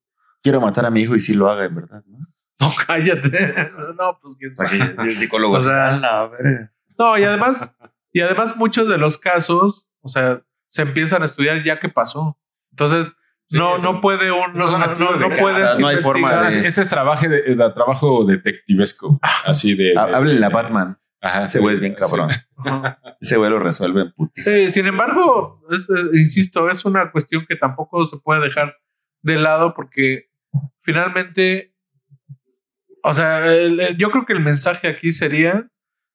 Quiero 0.42 0.62
matar 0.62 0.86
a 0.86 0.90
mi 0.92 1.02
hijo 1.02 1.16
y 1.16 1.20
sí 1.20 1.34
lo 1.34 1.50
haga, 1.50 1.66
en 1.66 1.76
verdad, 1.76 2.04
¿no? 2.08 2.20
No, 2.60 2.72
cállate. 2.88 3.54
No, 3.98 4.18
pues 4.22 4.36
quién 4.38 4.52
O 4.52 4.56
sea, 4.56 4.68
sabe. 4.96 5.12
el 5.12 5.18
psicólogo. 5.18 5.56
O 5.56 5.62
sea, 5.62 5.88
así, 5.96 5.98
"A 6.06 6.08
la 6.12 6.28
verga". 6.28 6.74
No, 6.98 7.18
y 7.18 7.24
además, 7.24 7.74
y 8.12 8.22
además 8.22 8.56
muchos 8.58 8.88
de 8.90 8.98
los 8.98 9.18
casos, 9.18 9.90
o 10.02 10.10
sea, 10.10 10.42
se 10.68 10.82
empiezan 10.84 11.22
a 11.22 11.26
estudiar 11.26 11.64
ya 11.64 11.80
que 11.80 11.90
pasó. 11.90 12.38
Entonces, 12.72 13.14
Sí, 13.50 13.58
no, 13.58 13.76
eso- 13.76 13.92
no 13.94 14.00
puede 14.02 14.32
un, 14.32 14.54
no, 14.54 14.68
son 14.68 14.80
no, 14.82 14.86
no, 14.86 15.18
de 15.18 15.28
no 15.30 15.36
puedes 15.38 15.80
no 15.80 15.88
hay 15.88 15.98
forma 15.98 16.20
investigar. 16.20 16.52
de- 16.62 16.68
Este 16.68 16.82
es 16.82 16.90
trabajo, 16.90 17.28
de, 17.28 17.42
de- 17.56 17.72
trabajo 17.72 18.24
detectivesco, 18.26 19.20
así 19.46 19.76
de... 19.76 19.98
Ha- 19.98 20.06
de- 20.08 20.16
Háblenle 20.16 20.46
a 20.46 20.50
Batman. 20.50 20.98
Ajá, 21.22 21.44
Ese 21.44 21.60
güey 21.60 21.76
es 21.76 21.82
bien 21.82 21.96
cabrón. 21.96 22.30
Ese 23.20 23.36
güey 23.38 23.50
lo 23.50 23.60
resuelve 23.60 24.02
en 24.04 24.12
putis. 24.14 24.46
Sin 24.70 24.86
embargo, 24.86 25.62
es, 25.72 25.90
eh, 25.90 25.94
insisto, 26.14 26.70
es 26.70 26.86
una 26.86 27.12
cuestión 27.12 27.46
que 27.50 27.56
tampoco 27.56 28.06
se 28.06 28.18
puede 28.24 28.40
dejar 28.42 28.76
de 29.24 29.36
lado 29.38 29.74
porque 29.74 30.30
finalmente, 30.84 31.74
o 33.04 33.14
sea, 33.14 33.46
el- 33.48 33.80
el- 33.80 33.98
yo 33.98 34.12
creo 34.12 34.26
que 34.26 34.34
el 34.34 34.42
mensaje 34.42 34.88
aquí 34.88 35.12
sería 35.12 35.68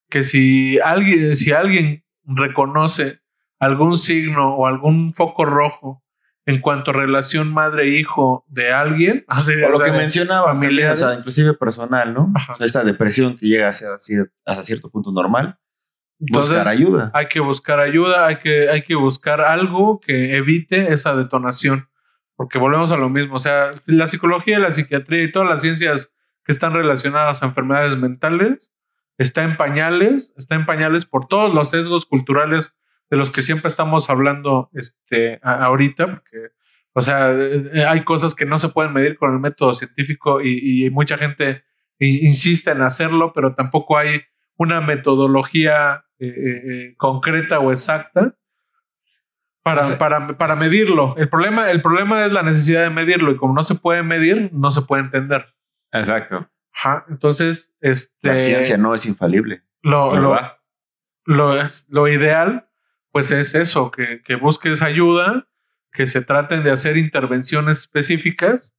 que 0.09 0.23
si 0.23 0.79
alguien, 0.79 1.35
si 1.35 1.51
alguien 1.53 2.05
reconoce 2.25 3.21
algún 3.59 3.97
signo 3.97 4.55
o 4.57 4.67
algún 4.67 5.13
foco 5.13 5.45
rojo 5.45 6.04
en 6.47 6.61
cuanto 6.61 6.91
a 6.91 6.95
relación 6.95 7.53
madre-hijo 7.53 8.45
de 8.49 8.73
alguien, 8.73 9.25
o 9.29 9.41
sea, 9.41 9.61
Por 9.63 9.71
lo 9.71 9.77
o 9.77 9.81
sea, 9.81 9.91
que 9.91 9.97
mencionabas 9.97 10.53
también, 10.55 10.71
familiares. 10.71 11.03
o 11.03 11.07
sea, 11.09 11.19
inclusive 11.19 11.55
personal, 11.55 12.13
¿no? 12.13 12.33
Ajá. 12.35 12.53
O 12.53 12.57
sea, 12.57 12.67
esta 12.67 12.85
depresión 12.85 13.37
que 13.37 13.47
llega 13.47 13.69
a 13.69 13.73
ser 13.73 13.93
así 13.93 14.15
hasta 14.45 14.63
cierto 14.63 14.91
punto 14.91 15.11
normal, 15.11 15.59
entonces, 16.21 16.51
buscar 16.51 16.69
ayuda. 16.69 17.11
hay 17.15 17.27
que 17.27 17.41
buscar 17.41 17.81
ayuda, 17.81 18.27
hay 18.27 18.37
que, 18.37 18.69
hay 18.69 18.83
que 18.83 18.95
buscar 18.95 19.41
algo 19.41 20.01
que 20.01 20.37
evite 20.37 20.93
esa 20.93 21.17
detonación, 21.17 21.89
porque 22.37 22.59
volvemos 22.59 22.93
a 22.93 22.97
lo 22.97 23.09
mismo, 23.09 23.37
o 23.37 23.41
sea, 23.41 23.73
la 23.87 24.07
psicología, 24.07 24.59
la 24.59 24.73
psiquiatría 24.73 25.25
y 25.25 25.33
todas 25.33 25.49
las 25.49 25.63
ciencias 25.63 26.13
que 26.45 26.53
están 26.53 26.75
relacionadas 26.75 27.43
a 27.43 27.47
enfermedades 27.47 27.97
mentales 27.97 28.73
está 29.17 29.45
en 29.45 29.57
pañales, 29.57 30.35
está 30.37 30.57
en 30.57 30.67
pañales 30.67 31.07
por 31.07 31.27
todos 31.27 31.55
los 31.55 31.71
sesgos 31.71 32.05
culturales 32.05 32.75
de 33.15 33.19
los 33.19 33.31
que 33.31 33.43
siempre 33.43 33.69
estamos 33.69 34.11
hablando 34.11 34.71
este, 34.75 35.39
a- 35.43 35.65
ahorita, 35.67 36.07
porque, 36.07 36.39
o 36.93 37.01
sea, 37.01 37.31
eh, 37.33 37.85
hay 37.87 38.03
cosas 38.03 38.35
que 38.35 38.45
no 38.45 38.59
se 38.59 38.69
pueden 38.71 38.93
medir 38.93 39.17
con 39.17 39.33
el 39.33 39.39
método 39.39 39.73
científico 39.73 40.41
y, 40.43 40.87
y 40.87 40.91
mucha 40.91 41.17
gente 41.17 41.63
insiste 41.99 42.71
en 42.73 42.83
hacerlo, 42.83 43.33
pero 43.33 43.55
tampoco 43.55 43.97
hay 43.97 44.21
una 44.57 44.81
metodología 44.81 46.05
eh, 46.19 46.27
eh, 46.29 46.95
concreta 46.97 47.61
o 47.61 47.71
exacta 47.71 48.35
para, 49.63 49.83
para, 49.99 50.37
para 50.37 50.57
medirlo. 50.57 51.15
El 51.17 51.29
problema, 51.29 51.71
el 51.71 51.81
problema 51.83 52.25
es 52.27 52.33
la 52.33 52.43
necesidad 52.43 52.83
de 52.83 52.91
medirlo 52.91 53.31
y 53.33 53.37
como 53.37 53.55
no 53.55 53.63
se 53.63 53.77
puede 53.77 54.03
medir, 54.03 54.51
no 54.53 54.71
se 54.71 54.83
puede 54.83 55.03
entender. 55.05 55.47
Exacto. 55.93 56.49
Ajá, 56.73 57.05
Entonces, 57.09 57.75
este, 57.81 58.29
La 58.29 58.37
ciencia 58.37 58.77
no 58.77 58.95
es 58.95 59.07
infalible. 59.07 59.63
lo, 59.83 60.17
lo, 60.17 60.37
lo, 61.25 61.61
es, 61.63 61.87
lo 61.89 62.09
ideal, 62.09 62.69
pues 63.15 63.31
es 63.31 63.55
eso, 63.55 63.93
que, 63.93 64.21
que 64.25 64.35
busques 64.35 64.83
ayuda, 64.83 65.47
que 65.93 66.05
se 66.09 66.21
traten 66.23 66.65
de 66.65 66.73
hacer 66.73 66.97
intervenciones 66.97 67.79
específicas 67.79 68.75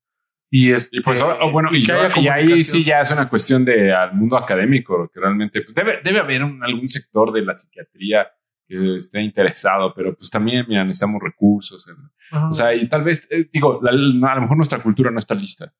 y, 0.51 0.73
este, 0.73 0.97
Y 0.97 1.01
pues 1.01 1.21
oh, 1.21 1.49
bueno, 1.53 1.69
y, 1.73 1.85
que 1.85 1.93
haya 1.93 2.19
y 2.19 2.27
ahí 2.27 2.61
sí 2.63 2.83
ya 2.83 2.99
es 2.99 3.09
una 3.11 3.29
cuestión 3.29 3.63
de 3.63 3.93
al 3.93 4.13
mundo 4.13 4.35
académico, 4.35 5.09
que 5.13 5.21
realmente 5.21 5.61
pues, 5.61 5.73
debe, 5.73 6.01
debe 6.03 6.19
haber 6.19 6.43
un- 6.43 6.61
algún 6.61 6.89
sector 6.89 7.31
de 7.31 7.43
la 7.43 7.53
psiquiatría 7.53 8.27
que 8.67 8.95
esté 8.95 9.21
interesado, 9.21 9.93
pero 9.95 10.13
pues 10.13 10.29
también, 10.29 10.65
mira, 10.67 10.83
necesitamos 10.83 11.21
recursos. 11.23 11.87
Ajá. 12.29 12.49
o 12.49 12.53
sea, 12.53 12.73
y 12.75 12.89
tal 12.89 13.03
vez, 13.05 13.25
eh, 13.31 13.47
digo, 13.53 13.79
la- 13.81 13.91
a 13.91 14.35
lo 14.35 14.41
mejor 14.41 14.57
nuestra 14.57 14.79
cultura 14.79 15.11
no 15.11 15.19
está 15.19 15.33
lista, 15.33 15.73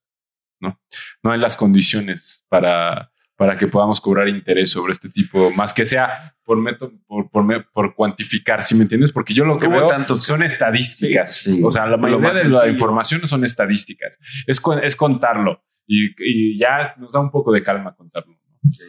¿no? 0.61 0.79
No 1.21 1.31
hay 1.31 1.39
las 1.39 1.57
condiciones 1.57 2.45
para, 2.47 3.11
para 3.38 3.58
que 3.58 3.67
podamos 3.67 4.00
cobrar 4.00 4.28
interés 4.30 4.71
sobre 4.71 4.93
este 4.93 5.10
tipo, 5.10 5.52
más 5.52 5.74
que 5.74 5.84
sea 5.86 6.36
por 6.43 6.58
método, 6.58 6.93
por, 7.08 7.30
por, 7.30 7.71
por 7.71 7.95
cuantificar, 7.95 8.63
¿sí 8.63 8.76
me 8.76 8.84
entiendes? 8.84 9.12
Porque 9.12 9.34
yo 9.34 9.43
lo 9.45 9.58
que 9.58 9.67
veo 9.67 9.88
tantos- 9.88 10.24
son 10.24 10.41
estadísticas. 10.43 11.36
Sí, 11.43 11.56
sí. 11.58 11.62
O 11.63 11.69
sea, 11.71 11.86
la 11.88 11.98
mayoría 11.98 12.32
de 12.32 12.45
la 12.50 12.67
información 12.67 13.28
son 13.28 13.43
estadísticas. 13.43 14.17
Es, 14.48 14.62
es 14.84 14.95
contarlo. 14.95 15.63
Y, 15.88 16.12
y 16.17 16.58
ya 16.60 16.84
nos 16.98 17.12
da 17.12 17.19
un 17.19 17.30
poco 17.32 17.52
de 17.52 17.62
calma 17.62 17.93
contarlo. 17.95 18.38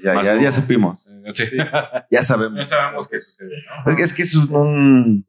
Ya, 0.03 0.41
ya, 0.41 0.53
supimos. 0.53 1.07
Eh, 1.09 1.33
Sí. 1.33 1.45
Ya 1.57 2.07
Ya 2.11 2.23
sabemos. 2.23 2.69
sabemos 2.69 3.09
qué 3.09 3.21
sucede, 3.21 3.57
¿no? 3.85 3.91
Es 3.91 3.97
que 3.97 4.03
es, 4.03 4.13
que 4.13 4.23
es 4.23 4.35
un, 4.35 5.27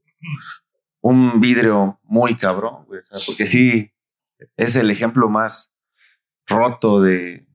un 1.02 1.42
vidrio 1.42 2.00
muy 2.04 2.36
cabrón, 2.36 2.86
güey. 2.86 3.02
porque 3.26 3.48
sí, 3.48 3.92
es 4.56 4.76
el 4.76 4.92
ejemplo 4.92 5.28
más 5.30 5.74
roto 6.46 7.02
de, 7.02 7.47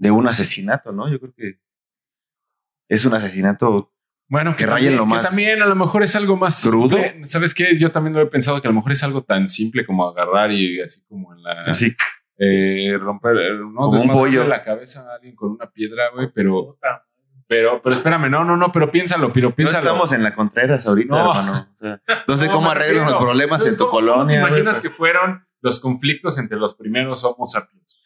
de 0.00 0.10
un 0.10 0.26
asesinato, 0.26 0.92
¿no? 0.92 1.08
Yo 1.10 1.20
creo 1.20 1.32
que 1.36 1.60
es 2.88 3.04
un 3.04 3.14
asesinato 3.14 3.92
Bueno, 4.28 4.52
que, 4.56 4.64
Que 4.64 4.66
rayen 4.70 4.92
también, 4.92 4.96
lo 4.96 5.04
que 5.04 5.08
más 5.10 5.26
también 5.26 5.62
a 5.62 5.66
lo 5.66 5.74
mejor 5.76 6.02
es 6.02 6.16
algo 6.16 6.36
más 6.36 6.62
crudo. 6.62 6.96
simple. 6.96 7.24
¿Sabes 7.26 7.54
qué? 7.54 7.76
Yo 7.78 7.92
también 7.92 8.14
lo 8.14 8.22
he 8.22 8.26
pensado 8.26 8.60
que 8.60 8.66
a 8.68 8.70
lo 8.70 8.74
mejor 8.76 8.92
es 8.92 9.02
algo 9.02 9.22
tan 9.22 9.46
simple 9.48 9.84
como 9.84 10.08
agarrar 10.08 10.50
y 10.52 10.80
así 10.80 11.02
como 11.08 11.34
en 11.34 11.42
la... 11.42 11.62
así. 11.62 11.94
eh, 12.38 12.96
romper, 12.98 13.36
eh, 13.36 13.58
no, 13.58 13.74
Como 13.90 14.00
un 14.00 14.08
pollo. 14.10 14.44
la 14.44 14.64
cabeza 14.64 15.02
a 15.10 15.16
alguien 15.16 15.34
con 15.36 15.50
una 15.50 15.70
piedra, 15.70 16.10
güey, 16.14 16.28
pero, 16.34 16.78
pero, 17.46 17.82
pero 17.82 17.92
espérame, 17.94 18.30
no, 18.30 18.44
no, 18.44 18.56
no, 18.56 18.72
pero 18.72 18.90
piénsalo, 18.90 19.30
pero 19.32 19.50
No 19.50 19.54
piénsalo. 19.56 19.84
estamos 19.86 20.12
en 20.12 20.22
la 20.22 20.34
Contreras 20.34 20.86
ahorita, 20.86 21.14
No. 21.22 21.30
hermano. 21.32 21.68
O 21.74 21.76
sea, 21.76 22.00
no 22.26 22.36
sé 22.38 22.46
No, 22.46 22.52
cómo 22.52 22.70
arreglan 22.70 23.04
los 23.06 23.16
problemas 23.16 23.66
en 23.66 23.76
tu 23.76 23.84
¿Cómo- 23.88 23.90
cómo 24.00 24.12
colonia. 24.14 24.40
¿Te 24.42 24.48
imaginas 24.48 24.80
que 24.80 24.88
fueron 24.90 25.44
los 25.60 25.80
conflictos 25.80 26.38
entre 26.38 26.56
los 26.56 26.74
primeros 26.74 27.22
Homo 27.24 27.44
sapiens? 27.46 27.99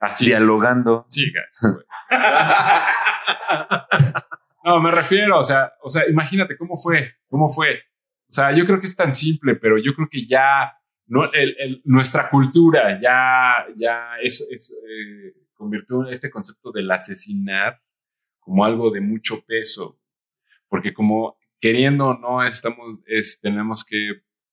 Así. 0.00 0.26
Dialogando. 0.26 1.06
Sí, 1.08 1.30
güey. 1.32 1.44
No, 4.64 4.80
me 4.80 4.90
refiero, 4.90 5.38
o 5.38 5.42
sea, 5.42 5.72
o 5.82 5.88
sea, 5.88 6.08
imagínate 6.08 6.56
cómo 6.56 6.76
fue, 6.76 7.14
cómo 7.28 7.48
fue. 7.48 7.76
O 8.28 8.32
sea, 8.32 8.52
yo 8.52 8.66
creo 8.66 8.78
que 8.78 8.86
es 8.86 8.96
tan 8.96 9.14
simple, 9.14 9.54
pero 9.56 9.78
yo 9.78 9.94
creo 9.94 10.08
que 10.10 10.26
ya 10.26 10.72
no, 11.06 11.24
el- 11.32 11.56
el- 11.58 11.80
nuestra 11.84 12.28
cultura 12.28 13.00
ya, 13.00 13.64
ya 13.76 14.10
eso, 14.22 14.44
eso, 14.50 14.74
eh, 14.86 15.32
convirtió 15.54 16.06
este 16.08 16.28
concepto 16.28 16.70
del 16.70 16.90
asesinar 16.90 17.80
como 18.40 18.64
algo 18.64 18.90
de 18.90 19.00
mucho 19.00 19.42
peso, 19.46 19.98
porque 20.68 20.92
como 20.92 21.36
queriendo 21.60 22.08
o 22.08 22.18
no 22.18 22.42
estamos, 22.44 23.00
es, 23.06 23.40
tenemos 23.40 23.84
que 23.84 24.10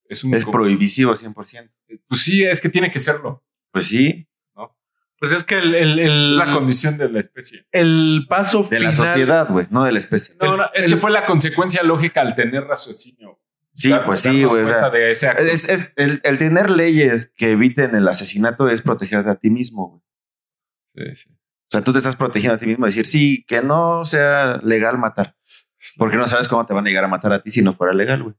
es 0.08 0.24
un 0.24 0.34
Es 0.34 0.46
como- 0.46 0.54
prohibitivo 0.60 1.14
100%. 1.16 1.70
pues 2.08 2.22
sí, 2.22 2.44
es 2.46 2.62
que 2.62 2.70
tiene 2.70 2.90
que 2.92 3.00
serlo. 3.00 3.44
Pues 3.72 3.88
sí, 3.88 4.28
Pues 5.20 5.32
es 5.32 5.44
que 5.44 5.58
el, 5.58 5.74
el, 5.76 6.00
el- 6.00 6.38
La 6.38 6.50
condición 6.52 6.98
de 6.98 7.10
la 7.10 7.20
especie. 7.22 7.66
el 7.72 8.26
paso 8.30 8.64
de 8.64 8.80
la 8.82 8.92
sociedad, 8.92 9.48
güey, 9.50 9.66
no 9.70 9.84
de 9.84 9.92
la 9.94 9.98
especie. 9.98 10.36
No, 10.42 10.58
no, 10.58 10.66
es 10.74 10.86
el- 10.86 10.92
que 10.92 10.98
fue 10.98 11.10
la 11.12 11.26
consecuencia 11.26 11.84
lógica 11.84 12.22
al 12.22 12.36
tener 12.36 12.64
raciocinio. 12.66 13.40
Sí, 13.74 13.90
Dar- 13.90 14.06
pues 14.06 14.20
sí, 14.22 14.44
güey. 14.44 14.64
o 14.64 14.68
sea, 15.16 15.32
es, 15.34 15.70
es- 15.70 15.94
el, 15.96 16.22
el 16.24 16.38
tener 16.38 16.70
leyes 16.70 17.32
que 17.36 17.52
eviten 17.52 17.96
el 17.96 18.08
asesinato 18.08 18.70
es 18.70 18.82
protegerte 18.82 19.30
a 19.30 19.36
ti 19.36 19.50
mismo, 19.50 20.02
güey. 20.96 21.10
Sí, 21.10 21.16
sí. 21.24 21.30
O 21.32 21.72
sea, 21.72 21.82
tú 21.82 21.92
te 21.92 21.98
estás 21.98 22.16
protegiendo 22.16 22.56
a 22.56 22.58
ti 22.60 22.68
mismo. 22.68 22.86
Decir, 22.86 23.06
sí, 23.06 23.44
que 23.48 23.62
no 23.62 24.06
sea 24.06 24.58
legal 24.64 24.98
matar. 24.98 25.36
Porque 25.98 26.16
no 26.16 26.28
sabes 26.28 26.48
cómo 26.48 26.66
te 26.66 26.74
van 26.74 26.86
a 26.86 26.90
llegar 26.90 27.04
a 27.04 27.08
matar 27.10 27.34
a 27.34 27.42
ti 27.42 27.52
si 27.52 27.62
no 27.62 27.74
fuera 27.74 27.94
legal, 27.94 28.24
güey. 28.24 28.36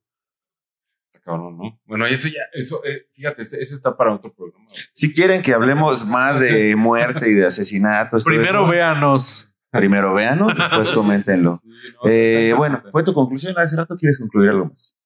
Cabrón, 1.27 1.59
¿no? 1.59 1.81
Bueno, 1.87 2.09
y 2.09 2.12
eso 2.14 2.29
ya, 2.29 2.41
eso, 2.53 2.81
eh, 2.85 3.09
fíjate, 3.14 3.43
este- 3.43 3.61
eso 3.61 3.74
está 3.74 3.97
para 3.97 4.14
otro 4.14 4.33
programa. 4.33 4.64
Si 4.93 5.12
quieren 5.12 5.43
que 5.43 5.53
hablemos 5.53 6.07
más 6.07 6.39
de 6.39 6.74
muerte 6.77 7.29
y 7.29 7.35
de 7.35 7.45
asesinatos. 7.47 8.24
Primero 8.24 8.61
eso, 8.62 8.68
véanos. 8.68 9.53
Primero 9.72 10.14
véanos, 10.14 10.57
después 10.57 10.91
coméntenlo. 10.93 11.57
Sí, 11.62 11.68
sí, 11.68 11.89
no, 12.05 12.09
Eh, 12.11 12.55
bueno, 12.57 12.81
fue 12.93 13.03
tu 13.03 13.12
conclusión 13.12 13.55
hace 13.59 13.74
rato. 13.77 13.97
¿Quieres 13.99 14.18
concluir 14.20 14.51
algo 14.51 14.66
más? 14.66 14.97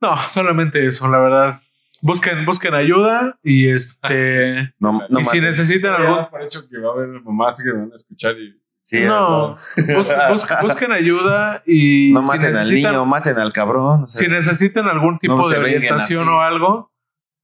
No, 0.00 0.16
solamente 0.30 0.84
eso, 0.84 1.06
la 1.08 1.18
verdad. 1.20 1.60
busquen, 2.00 2.44
busquen 2.44 2.74
ayuda 2.74 3.38
y 3.44 3.68
este. 3.68 4.74
No, 4.80 5.02
no 5.08 5.20
y 5.20 5.24
si 5.24 5.40
necesitan 5.40 5.94
algún. 6.02 6.26
por 6.28 6.42
hecho 6.42 6.68
que 6.68 6.78
va 6.78 6.90
a 6.90 6.92
haber 6.94 7.08
mamás 7.22 7.58
que 7.62 7.72
me 7.72 7.78
van 7.82 7.92
a 7.92 7.94
escuchar 7.94 8.36
y 8.36 8.60
Sí, 8.84 9.00
no, 9.04 9.50
bus- 9.50 10.10
bus- 10.28 10.46
busquen 10.60 10.90
ayuda 10.92 11.62
y. 11.64 12.10
no 12.12 12.22
si 12.22 12.28
maten 12.28 12.56
al 12.56 12.64
necesitan- 12.68 12.92
niño, 12.92 13.06
maten 13.06 13.38
al 13.38 13.52
cabrón. 13.52 14.02
o 14.02 14.06
sea, 14.08 14.22
Si 14.24 14.28
necesitan 14.28 14.88
algún 14.88 15.18
tipo 15.20 15.36
No 15.36 15.48
de 15.48 15.56
orientación 15.58 16.28
o 16.28 16.40
algo, 16.40 16.92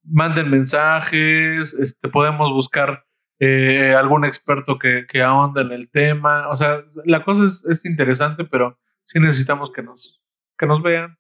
manden 0.02 0.50
mensajes, 0.50 1.74
este, 1.74 2.08
podemos 2.08 2.50
buscar 2.52 3.04
eh, 3.38 3.94
algún 3.96 4.24
experto 4.24 4.78
que, 4.80 5.06
que 5.08 5.22
ahonde 5.22 5.60
en 5.62 5.70
el 5.70 5.88
tema. 5.90 6.48
O 6.48 6.56
sea, 6.56 6.80
la 7.04 7.22
cosa 7.24 7.44
es, 7.44 7.64
es 7.70 7.84
interesante, 7.84 8.44
pero 8.44 8.76
sí 9.04 9.20
necesitamos 9.20 9.70
que 9.70 9.82
nos, 9.82 10.20
que 10.58 10.66
nos 10.66 10.82
vean. 10.82 11.16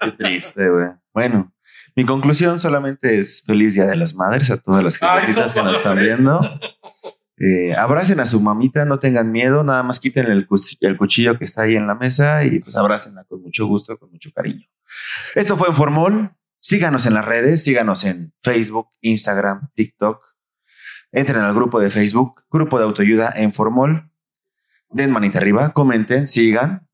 Qué 0.00 0.12
triste, 0.12 0.70
güey. 0.70 0.88
Bueno, 1.12 1.52
mi 1.94 2.06
conclusión 2.06 2.58
solamente 2.58 3.18
es 3.18 3.42
feliz 3.46 3.74
Día 3.74 3.84
de 3.84 3.96
las 3.96 4.14
Madres 4.14 4.50
a 4.50 4.56
todas 4.56 4.82
las 4.82 5.02
Ay, 5.02 5.20
jefecitas 5.20 5.54
no 5.56 5.62
que 5.62 5.68
nos 5.68 5.76
están 5.76 5.98
viendo. 5.98 6.40
Eh, 7.42 7.74
abracen 7.74 8.20
a 8.20 8.26
su 8.26 8.38
mamita, 8.40 8.84
no 8.84 8.98
tengan 8.98 9.32
miedo, 9.32 9.64
nada 9.64 9.82
más 9.82 9.98
quiten 9.98 10.26
el, 10.26 10.46
cuch- 10.46 10.76
el 10.80 10.98
cuchillo 10.98 11.38
que 11.38 11.44
está 11.46 11.62
ahí 11.62 11.74
en 11.74 11.86
la 11.86 11.94
mesa 11.94 12.44
y 12.44 12.58
pues 12.60 12.76
abrácenla 12.76 13.24
con 13.24 13.40
mucho 13.40 13.66
gusto, 13.66 13.98
con 13.98 14.10
mucho 14.10 14.30
cariño. 14.34 14.66
Esto 15.34 15.56
fue 15.56 15.68
en 15.68 15.74
Formol. 15.74 16.32
Síganos 16.62 17.06
en 17.06 17.14
las 17.14 17.24
redes, 17.24 17.64
síganos 17.64 18.04
en 18.04 18.34
Facebook, 18.42 18.88
Instagram, 19.00 19.70
TikTok. 19.74 20.22
Entren 21.12 21.40
al 21.40 21.54
grupo 21.54 21.80
de 21.80 21.88
Facebook, 21.90 22.42
grupo 22.50 22.78
de 22.78 22.84
autoayuda 22.84 23.32
en 23.34 23.54
Formol. 23.54 24.10
Den 24.90 25.10
manita 25.10 25.38
arriba, 25.38 25.70
comenten, 25.72 26.28
sigan, 26.28 26.86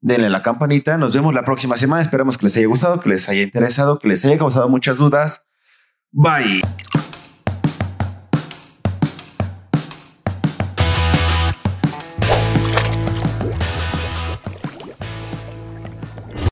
denle 0.00 0.28
la 0.30 0.42
campanita. 0.42 0.98
Nos 0.98 1.12
vemos 1.12 1.32
la 1.34 1.44
próxima 1.44 1.76
semana. 1.76 2.02
Esperamos 2.02 2.36
que 2.36 2.46
les 2.46 2.56
haya 2.56 2.66
gustado, 2.66 2.98
que 2.98 3.10
les 3.10 3.28
haya 3.28 3.42
interesado, 3.42 4.00
que 4.00 4.08
les 4.08 4.24
haya 4.24 4.36
causado 4.36 4.68
muchas 4.68 4.96
dudas. 4.96 5.46
Bye. 6.10 6.60